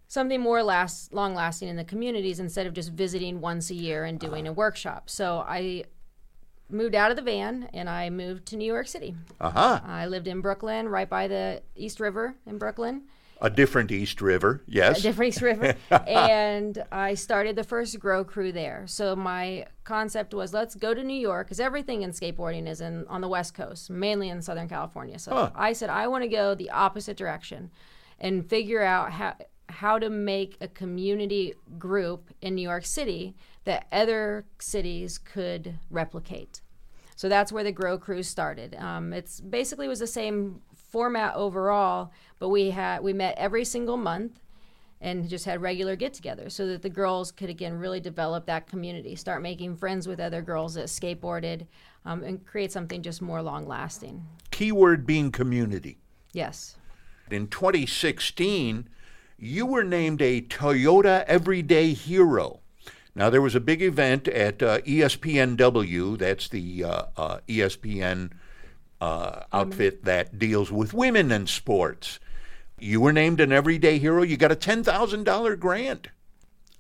something 0.07 0.39
more 0.39 0.63
last 0.63 1.13
long 1.13 1.35
lasting 1.35 1.67
in 1.67 1.75
the 1.75 1.83
communities 1.83 2.39
instead 2.39 2.65
of 2.65 2.73
just 2.73 2.93
visiting 2.93 3.41
once 3.41 3.69
a 3.69 3.75
year 3.75 4.05
and 4.05 4.21
doing 4.21 4.45
uh-huh. 4.45 4.51
a 4.51 4.53
workshop. 4.53 5.09
So 5.09 5.43
I 5.45 5.83
moved 6.69 6.95
out 6.95 7.11
of 7.11 7.17
the 7.17 7.23
van 7.23 7.69
and 7.73 7.89
I 7.89 8.09
moved 8.09 8.45
to 8.47 8.55
New 8.55 8.71
York 8.71 8.87
City. 8.87 9.17
Aha, 9.41 9.83
I 9.85 10.05
lived 10.05 10.29
in 10.29 10.39
Brooklyn, 10.39 10.87
right 10.87 11.09
by 11.09 11.27
the 11.27 11.61
East 11.75 11.99
River 11.99 12.35
in 12.45 12.57
Brooklyn. 12.57 13.03
A 13.41 13.49
different 13.49 13.91
East 13.91 14.21
River, 14.21 14.63
yes. 14.67 14.99
A 14.99 15.01
different 15.01 15.29
East 15.33 15.41
River, 15.41 15.75
and 16.07 16.83
I 16.91 17.13
started 17.13 17.55
the 17.55 17.63
first 17.63 17.99
grow 17.99 18.23
crew 18.23 18.51
there. 18.51 18.83
So 18.87 19.15
my 19.15 19.65
concept 19.83 20.33
was 20.33 20.53
let's 20.53 20.75
go 20.75 20.93
to 20.93 21.03
New 21.03 21.19
York 21.19 21.47
because 21.47 21.59
everything 21.59 22.01
in 22.01 22.11
skateboarding 22.11 22.67
is 22.67 22.81
in 22.81 23.05
on 23.07 23.21
the 23.21 23.27
West 23.27 23.53
Coast, 23.53 23.89
mainly 23.89 24.29
in 24.29 24.41
Southern 24.41 24.67
California. 24.69 25.19
So 25.19 25.31
Huh. 25.33 25.51
I 25.55 25.73
said 25.73 25.89
I 25.89 26.07
want 26.07 26.23
to 26.23 26.27
go 26.27 26.55
the 26.55 26.69
opposite 26.71 27.17
direction 27.17 27.71
and 28.19 28.47
figure 28.49 28.83
out 28.83 29.11
how 29.11 29.35
how 29.69 29.99
to 29.99 30.09
make 30.09 30.55
a 30.61 30.67
community 30.67 31.53
group 31.77 32.31
in 32.41 32.55
New 32.55 32.61
York 32.61 32.85
City 32.85 33.35
that 33.65 33.85
other 33.91 34.45
cities 34.59 35.17
could 35.17 35.77
replicate. 35.89 36.61
So 37.17 37.27
that's 37.27 37.51
where 37.51 37.63
the 37.63 37.71
Grow 37.71 37.97
Crew 37.97 38.23
started. 38.23 38.75
Um, 38.75 39.11
it's 39.11 39.41
basically 39.41 39.87
was 39.87 39.99
the 39.99 40.07
same 40.07 40.61
format 40.73 41.35
overall, 41.35 42.11
but 42.39 42.49
we 42.49 42.71
had 42.71 43.03
we 43.03 43.13
met 43.13 43.35
every 43.37 43.65
single 43.65 43.97
month 43.97 44.39
and 44.99 45.29
just 45.29 45.45
had 45.45 45.61
regular 45.61 45.95
get-togethers 45.95 46.51
so 46.51 46.65
that 46.67 46.81
the 46.81 46.89
girls 46.89 47.31
could 47.31 47.49
again 47.49 47.77
really 47.77 47.99
develop 47.99 48.45
that 48.47 48.67
community, 48.67 49.15
start 49.15 49.41
making 49.41 49.75
friends 49.75 50.07
with 50.07 50.19
other 50.19 50.41
girls 50.41 50.73
that 50.73 50.85
skateboarded, 50.85 51.67
um, 52.05 52.23
and 52.23 52.45
create 52.45 52.71
something 52.71 53.01
just 53.03 53.21
more 53.21 53.41
long-lasting. 53.41 54.25
Keyword 54.49 55.05
being 55.05 55.31
community. 55.31 55.97
Yes. 56.33 56.77
In 57.29 57.47
2016, 57.47 58.89
you 59.37 59.65
were 59.65 59.83
named 59.83 60.21
a 60.21 60.41
Toyota 60.41 61.23
Everyday 61.25 61.93
Hero. 61.93 62.61
Now, 63.13 63.29
there 63.29 63.41
was 63.41 63.55
a 63.55 63.59
big 63.59 63.81
event 63.81 64.27
at 64.27 64.61
uh, 64.61 64.79
ESPNW, 64.81 66.17
that's 66.17 66.47
the 66.47 66.83
uh, 66.83 67.03
uh, 67.17 67.39
ESPN 67.47 68.31
uh, 69.01 69.43
outfit 69.51 70.05
that 70.05 70.37
deals 70.37 70.71
with 70.71 70.93
women 70.93 71.31
in 71.31 71.47
sports. 71.47 72.19
You 72.79 73.01
were 73.01 73.13
named 73.13 73.39
an 73.39 73.51
Everyday 73.51 73.97
Hero. 73.97 74.21
You 74.21 74.37
got 74.37 74.51
a 74.51 74.55
$10,000 74.55 75.59
grant. 75.59 76.09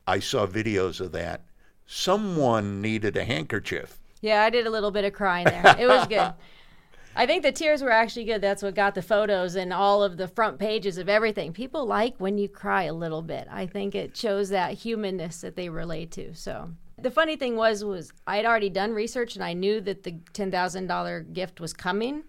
I 0.05 0.19
saw 0.19 0.45
videos 0.45 1.01
of 1.01 1.11
that. 1.13 1.41
Someone 1.87 2.81
needed 2.81 3.17
a 3.17 3.25
handkerchief. 3.25 3.97
Yeah, 4.21 4.43
I 4.43 4.51
did 4.51 4.67
a 4.67 4.69
little 4.69 4.91
bit 4.91 5.05
of 5.05 5.13
crying 5.13 5.45
there. 5.45 5.75
It 5.79 5.87
was 5.87 6.07
good. 6.07 6.33
I 7.15 7.25
think 7.25 7.41
the 7.41 7.51
tears 7.51 7.81
were 7.81 7.91
actually 7.91 8.25
good. 8.25 8.41
That's 8.41 8.61
what 8.61 8.75
got 8.75 8.93
the 8.93 9.01
photos 9.01 9.55
and 9.55 9.73
all 9.73 10.03
of 10.03 10.17
the 10.17 10.27
front 10.27 10.59
pages 10.59 10.99
of 10.99 11.09
everything. 11.09 11.51
People 11.51 11.87
like 11.87 12.13
when 12.19 12.37
you 12.37 12.47
cry 12.47 12.83
a 12.83 12.93
little 12.93 13.23
bit. 13.23 13.47
I 13.49 13.65
think 13.65 13.95
it 13.95 14.15
shows 14.15 14.49
that 14.49 14.73
humanness 14.73 15.41
that 15.41 15.55
they 15.55 15.67
relate 15.67 16.11
to. 16.11 16.35
So 16.35 16.69
the 17.01 17.09
funny 17.09 17.35
thing 17.35 17.55
was 17.55 17.83
was 17.83 18.13
I'd 18.27 18.45
already 18.45 18.69
done 18.69 18.93
research 18.93 19.33
and 19.33 19.43
I 19.43 19.53
knew 19.53 19.81
that 19.81 20.03
the 20.03 20.19
ten 20.33 20.51
thousand 20.51 20.85
dollar 20.85 21.21
gift 21.21 21.59
was 21.59 21.73
coming. 21.73 22.23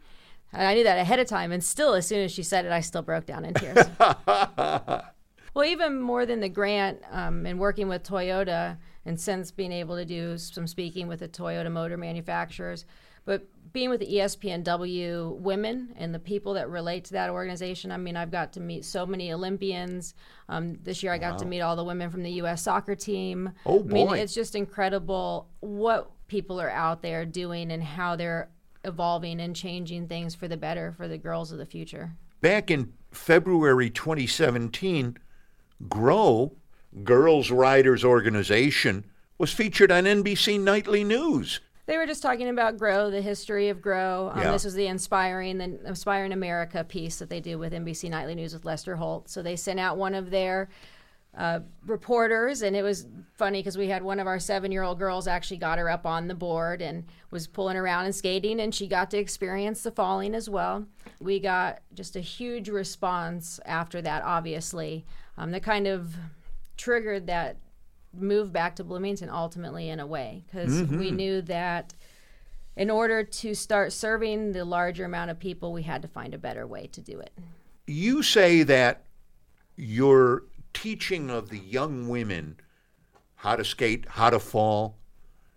And 0.53 0.67
I 0.67 0.75
knew 0.75 0.85
that 0.85 0.99
ahead 0.99 1.19
of 1.19 1.27
time, 1.27 1.53
and 1.53 1.63
still, 1.63 1.95
as 1.95 2.07
soon 2.07 2.25
as 2.25 2.33
she 2.33 2.43
said 2.43 2.65
it, 2.65 2.73
I 2.73 2.81
still 2.81 3.03
broke 3.03 3.27
down 3.27 3.45
in 3.45 3.55
tears. 3.55 3.87
well, 3.99 5.65
even 5.65 6.01
more 6.01 6.25
than 6.25 6.41
the 6.41 6.49
grant 6.49 7.01
um, 7.11 7.45
and 7.45 7.59
working 7.59 7.89
with 7.89 8.03
Toyota, 8.03 8.79
and 9.05 9.21
since 9.21 9.51
being 9.51 9.73
able 9.73 9.97
to 9.97 10.05
do 10.05 10.39
some 10.39 10.67
speaking 10.67 11.07
with 11.07 11.21
the 11.21 11.29
Toyota 11.29 11.71
motor 11.71 11.99
manufacturers, 11.99 12.87
but 13.27 13.47
being 13.73 13.91
with 13.91 14.01
the 14.01 14.07
ESPNW 14.07 15.37
women 15.37 15.95
and 15.97 16.15
the 16.15 16.19
people 16.19 16.55
that 16.55 16.71
relate 16.71 17.05
to 17.05 17.13
that 17.13 17.29
organization, 17.29 17.93
I 17.93 17.99
mean, 17.99 18.17
I've 18.17 18.31
got 18.31 18.55
to 18.55 18.61
meet 18.61 18.87
so 18.87 19.05
many 19.05 19.33
Olympians. 19.33 20.15
Um, 20.49 20.79
this 20.83 21.03
year, 21.03 21.13
I 21.13 21.19
got 21.19 21.33
wow. 21.33 21.39
to 21.39 21.45
meet 21.45 21.61
all 21.61 21.77
the 21.77 21.85
women 21.85 22.09
from 22.11 22.23
the 22.23 22.31
U.S. 22.33 22.63
soccer 22.63 22.95
team. 22.95 23.53
Oh 23.67 23.81
boy! 23.81 23.91
I 23.91 23.93
mean, 23.93 24.15
it's 24.15 24.35
just 24.35 24.55
incredible 24.55 25.51
what 25.61 26.11
people 26.29 26.59
are 26.59 26.71
out 26.71 27.03
there 27.03 27.27
doing 27.27 27.71
and 27.71 27.83
how 27.83 28.17
they're 28.17 28.49
evolving 28.89 29.41
and 29.41 29.55
changing 29.55 30.09
things 30.09 30.35
for 30.35 30.49
the 30.49 30.57
better 30.57 30.93
for 30.93 31.07
the 31.07 31.19
girls 31.19 31.53
of 31.53 31.59
the 31.59 31.67
future. 31.67 32.13
Back 32.41 32.71
in 32.71 32.93
February 33.13 33.91
2017, 33.91 35.17
GRO, 35.89 36.53
Girls 37.05 37.51
Riders 37.51 38.05
Organization, 38.05 39.05
was 39.39 39.53
featured 39.53 39.93
on 39.93 40.05
NBC 40.05 40.61
Nightly 40.61 41.05
News. 41.05 41.61
They 41.87 41.97
were 41.97 42.07
just 42.07 42.23
talking 42.23 42.49
about 42.49 42.77
GRO, 42.77 43.11
the 43.11 43.23
history 43.23 43.71
of 43.71 43.81
GRO. 43.81 44.31
Um, 44.35 44.43
yeah. 44.43 44.53
This 44.53 44.65
was 44.65 44.75
the 44.75 44.89
inspiring, 44.89 45.57
the 45.57 45.79
inspiring 45.87 46.33
America 46.33 46.85
piece 46.85 47.19
that 47.19 47.31
they 47.31 47.41
do 47.41 47.59
with 47.59 47.73
NBC 47.73 48.11
Nightly 48.11 48.35
News 48.35 48.53
with 48.53 48.67
Lester 48.67 48.97
Holt. 48.97 49.31
So 49.31 49.43
they 49.43 49.57
sent 49.57 49.81
out 49.81 49.97
one 49.97 50.15
of 50.15 50.31
their 50.31 50.69
uh, 51.39 51.61
reporters, 51.87 52.63
and 52.63 52.75
it 52.75 52.83
was 52.83 53.07
funny 53.35 53.61
because 53.61 53.79
we 53.79 53.87
had 53.87 54.03
one 54.03 54.19
of 54.19 54.27
our 54.27 54.41
seven-year-old 54.41 54.99
girls 54.99 55.29
actually 55.29 55.57
got 55.57 55.79
her 55.79 55.89
up 55.89 56.05
on 56.05 56.27
the 56.27 56.35
board 56.35 56.83
and 56.83 57.05
was 57.31 57.47
pulling 57.47 57.77
around 57.77 58.07
and 58.07 58.15
skating, 58.15 58.61
and 58.61 58.75
she 58.75 58.89
got 58.89 59.09
to 59.13 59.19
experience 59.19 59.83
the 59.83 59.93
falling 59.93 60.35
as 60.35 60.51
well. 60.51 60.85
We 61.21 61.39
got 61.39 61.79
just 61.95 62.17
a 62.17 62.21
huge 62.21 62.69
response 62.69 63.61
after 63.65 64.03
that, 64.03 64.25
obviously, 64.25 65.07
um, 65.37 65.53
that 65.53 65.63
kind 65.63 65.87
of 65.87 66.13
triggered 66.77 67.29
that 67.29 67.57
move 68.13 68.53
back 68.53 68.75
to 68.77 68.85
Bloomington 68.85 69.31
ultimately 69.31 69.91
in 69.91 70.01
a 70.01 70.07
way 70.07 70.43
because 70.47 70.73
mm-hmm. 70.73 70.99
we 70.99 71.13
knew 71.13 71.41
that 71.43 71.95
in 72.77 72.91
order 72.91 73.23
to 73.23 73.55
start 73.55 73.93
serving 73.93 74.53
the 74.53 74.65
larger 74.65 75.05
amount 75.05 75.31
of 75.31 75.39
people, 75.39 75.73
we 75.73 75.83
had 75.83 76.03
to 76.03 76.09
find 76.09 76.35
a 76.35 76.39
better 76.39 76.67
way 76.67 76.89
to 76.89 77.01
do 77.01 77.21
it. 77.21 77.33
You 77.87 78.25
say 78.25 78.65
that 78.65 79.05
your 79.77 80.43
teaching 80.83 81.29
of 81.29 81.49
the 81.49 81.59
young 81.59 82.09
women 82.09 82.57
how 83.35 83.57
to 83.57 83.65
skate, 83.65 84.07
how 84.11 84.31
to 84.31 84.39
fall, 84.39 84.97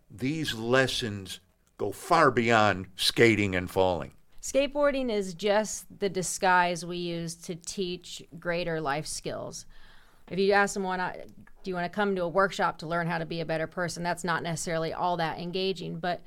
these 0.09 0.55
lessons 0.55 1.39
go 1.77 1.91
far 1.91 2.31
beyond 2.31 2.87
skating 2.95 3.55
and 3.55 3.69
falling. 3.69 4.13
Skateboarding 4.41 5.11
is 5.11 5.35
just 5.35 5.85
the 5.99 6.09
disguise 6.09 6.83
we 6.83 6.97
use 6.97 7.35
to 7.35 7.53
teach 7.53 8.23
greater 8.39 8.81
life 8.81 9.05
skills. 9.05 9.67
If 10.31 10.39
you 10.39 10.53
ask 10.53 10.73
someone, 10.73 10.99
do 10.99 11.69
you 11.69 11.75
want 11.75 11.85
to 11.85 11.95
come 11.95 12.15
to 12.15 12.23
a 12.23 12.27
workshop 12.27 12.79
to 12.79 12.87
learn 12.87 13.05
how 13.05 13.19
to 13.19 13.25
be 13.25 13.41
a 13.41 13.45
better 13.45 13.67
person? 13.67 14.01
That's 14.01 14.23
not 14.23 14.41
necessarily 14.41 14.91
all 14.91 15.17
that 15.17 15.39
engaging, 15.39 15.99
but 15.99 16.21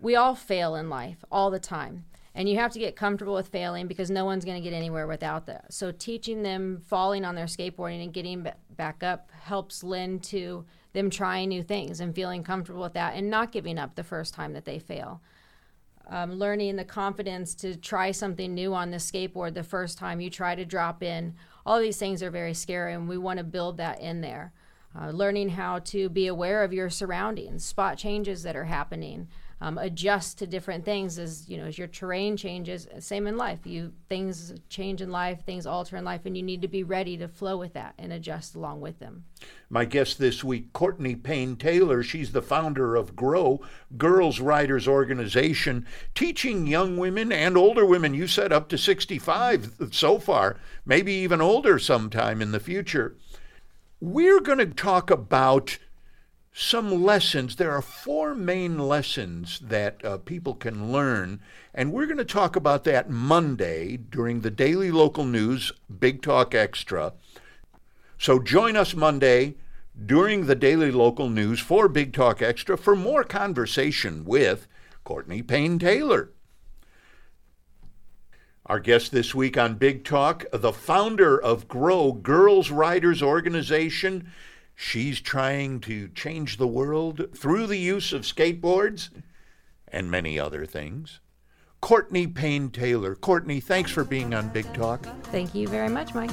we 0.00 0.16
all 0.16 0.34
fail 0.34 0.74
in 0.74 0.88
life 0.88 1.24
all 1.30 1.50
the 1.50 1.60
time. 1.60 2.04
And 2.34 2.48
you 2.48 2.58
have 2.58 2.72
to 2.72 2.78
get 2.78 2.94
comfortable 2.94 3.34
with 3.34 3.48
failing 3.48 3.88
because 3.88 4.10
no 4.10 4.24
one's 4.24 4.44
going 4.44 4.62
to 4.62 4.68
get 4.68 4.74
anywhere 4.74 5.06
without 5.06 5.46
that. 5.46 5.72
So 5.72 5.90
teaching 5.90 6.42
them 6.42 6.82
falling 6.86 7.24
on 7.24 7.34
their 7.34 7.46
skateboarding 7.46 8.02
and 8.02 8.12
getting 8.12 8.46
back 8.76 9.02
up 9.02 9.30
helps 9.32 9.82
lend 9.82 10.22
to 10.24 10.64
them 10.92 11.10
trying 11.10 11.48
new 11.48 11.62
things 11.62 12.00
and 12.00 12.14
feeling 12.14 12.42
comfortable 12.42 12.82
with 12.82 12.94
that 12.94 13.14
and 13.14 13.30
not 13.30 13.52
giving 13.52 13.78
up 13.78 13.94
the 13.94 14.04
first 14.04 14.34
time 14.34 14.52
that 14.52 14.64
they 14.64 14.78
fail. 14.78 15.20
Um, 16.08 16.32
learning 16.34 16.76
the 16.76 16.84
confidence 16.84 17.54
to 17.56 17.76
try 17.76 18.10
something 18.10 18.52
new 18.52 18.74
on 18.74 18.90
the 18.90 18.96
skateboard 18.96 19.54
the 19.54 19.62
first 19.62 19.98
time 19.98 20.20
you 20.20 20.28
try 20.28 20.56
to 20.56 20.64
drop 20.64 21.02
in. 21.02 21.34
All 21.64 21.78
these 21.78 21.98
things 21.98 22.22
are 22.22 22.32
very 22.32 22.54
scary, 22.54 22.94
and 22.94 23.08
we 23.08 23.16
want 23.16 23.38
to 23.38 23.44
build 23.44 23.76
that 23.76 24.00
in 24.00 24.20
there. 24.20 24.52
Uh, 24.98 25.10
learning 25.10 25.50
how 25.50 25.78
to 25.78 26.08
be 26.08 26.26
aware 26.26 26.64
of 26.64 26.72
your 26.72 26.90
surroundings, 26.90 27.64
spot 27.64 27.96
changes 27.96 28.42
that 28.42 28.56
are 28.56 28.64
happening, 28.64 29.28
um, 29.60 29.78
adjust 29.78 30.38
to 30.38 30.46
different 30.46 30.84
things 30.84 31.18
as 31.18 31.48
you 31.48 31.58
know 31.58 31.64
as 31.64 31.76
your 31.76 31.88
terrain 31.88 32.36
changes. 32.36 32.88
Same 32.98 33.26
in 33.26 33.36
life, 33.36 33.60
you 33.64 33.92
things 34.08 34.54
change 34.68 35.02
in 35.02 35.10
life, 35.10 35.44
things 35.44 35.66
alter 35.66 35.96
in 35.96 36.04
life, 36.04 36.22
and 36.24 36.36
you 36.36 36.42
need 36.42 36.62
to 36.62 36.68
be 36.68 36.82
ready 36.82 37.16
to 37.18 37.28
flow 37.28 37.56
with 37.56 37.74
that 37.74 37.94
and 37.98 38.12
adjust 38.12 38.54
along 38.54 38.80
with 38.80 38.98
them. 38.98 39.24
My 39.68 39.84
guest 39.84 40.18
this 40.18 40.42
week, 40.42 40.72
Courtney 40.72 41.14
Payne 41.14 41.56
Taylor. 41.56 42.02
She's 42.02 42.32
the 42.32 42.42
founder 42.42 42.96
of 42.96 43.14
GRO 43.14 43.60
Girls 43.96 44.40
Riders 44.40 44.88
Organization, 44.88 45.86
teaching 46.14 46.66
young 46.66 46.96
women 46.96 47.30
and 47.30 47.56
older 47.56 47.84
women. 47.84 48.14
You 48.14 48.26
said 48.26 48.52
up 48.52 48.68
to 48.70 48.78
65 48.78 49.72
so 49.92 50.18
far, 50.18 50.58
maybe 50.84 51.12
even 51.12 51.40
older 51.40 51.78
sometime 51.78 52.40
in 52.40 52.52
the 52.52 52.60
future 52.60 53.16
we're 54.00 54.40
going 54.40 54.58
to 54.58 54.66
talk 54.66 55.10
about 55.10 55.78
some 56.52 57.02
lessons. 57.02 57.56
There 57.56 57.70
are 57.72 57.82
four 57.82 58.34
main 58.34 58.78
lessons 58.78 59.60
that 59.60 60.04
uh, 60.04 60.18
people 60.18 60.54
can 60.54 60.92
learn, 60.92 61.40
and 61.74 61.92
we're 61.92 62.06
going 62.06 62.18
to 62.18 62.24
talk 62.24 62.56
about 62.56 62.84
that 62.84 63.08
Monday 63.08 63.96
during 63.96 64.40
the 64.40 64.50
daily 64.50 64.90
local 64.90 65.24
news, 65.24 65.72
Big 65.98 66.22
Talk 66.22 66.54
Extra. 66.54 67.12
So 68.18 68.38
join 68.38 68.76
us 68.76 68.94
Monday 68.94 69.56
during 70.06 70.46
the 70.46 70.54
daily 70.54 70.90
local 70.90 71.28
news 71.28 71.60
for 71.60 71.88
Big 71.88 72.12
Talk 72.12 72.42
Extra 72.42 72.76
for 72.76 72.96
more 72.96 73.24
conversation 73.24 74.24
with 74.24 74.66
Courtney 75.04 75.42
Payne 75.42 75.78
Taylor. 75.78 76.30
Our 78.66 78.78
guest 78.78 79.10
this 79.10 79.34
week 79.34 79.58
on 79.58 79.74
Big 79.74 80.04
Talk, 80.04 80.44
the 80.52 80.72
founder 80.72 81.40
of 81.40 81.66
GRO 81.66 82.12
Girls 82.12 82.70
Riders 82.70 83.22
Organization. 83.22 84.30
She's 84.82 85.20
trying 85.20 85.80
to 85.80 86.08
change 86.08 86.56
the 86.56 86.66
world 86.66 87.36
through 87.36 87.66
the 87.66 87.76
use 87.76 88.14
of 88.14 88.22
skateboards 88.22 89.10
and 89.86 90.10
many 90.10 90.40
other 90.40 90.64
things. 90.64 91.20
Courtney 91.82 92.26
Payne 92.26 92.70
Taylor. 92.70 93.14
Courtney, 93.14 93.60
thanks 93.60 93.90
for 93.90 94.04
being 94.04 94.32
on 94.32 94.48
Big 94.48 94.72
Talk. 94.72 95.06
Thank 95.24 95.54
you 95.54 95.68
very 95.68 95.90
much, 95.90 96.14
Mike. 96.14 96.30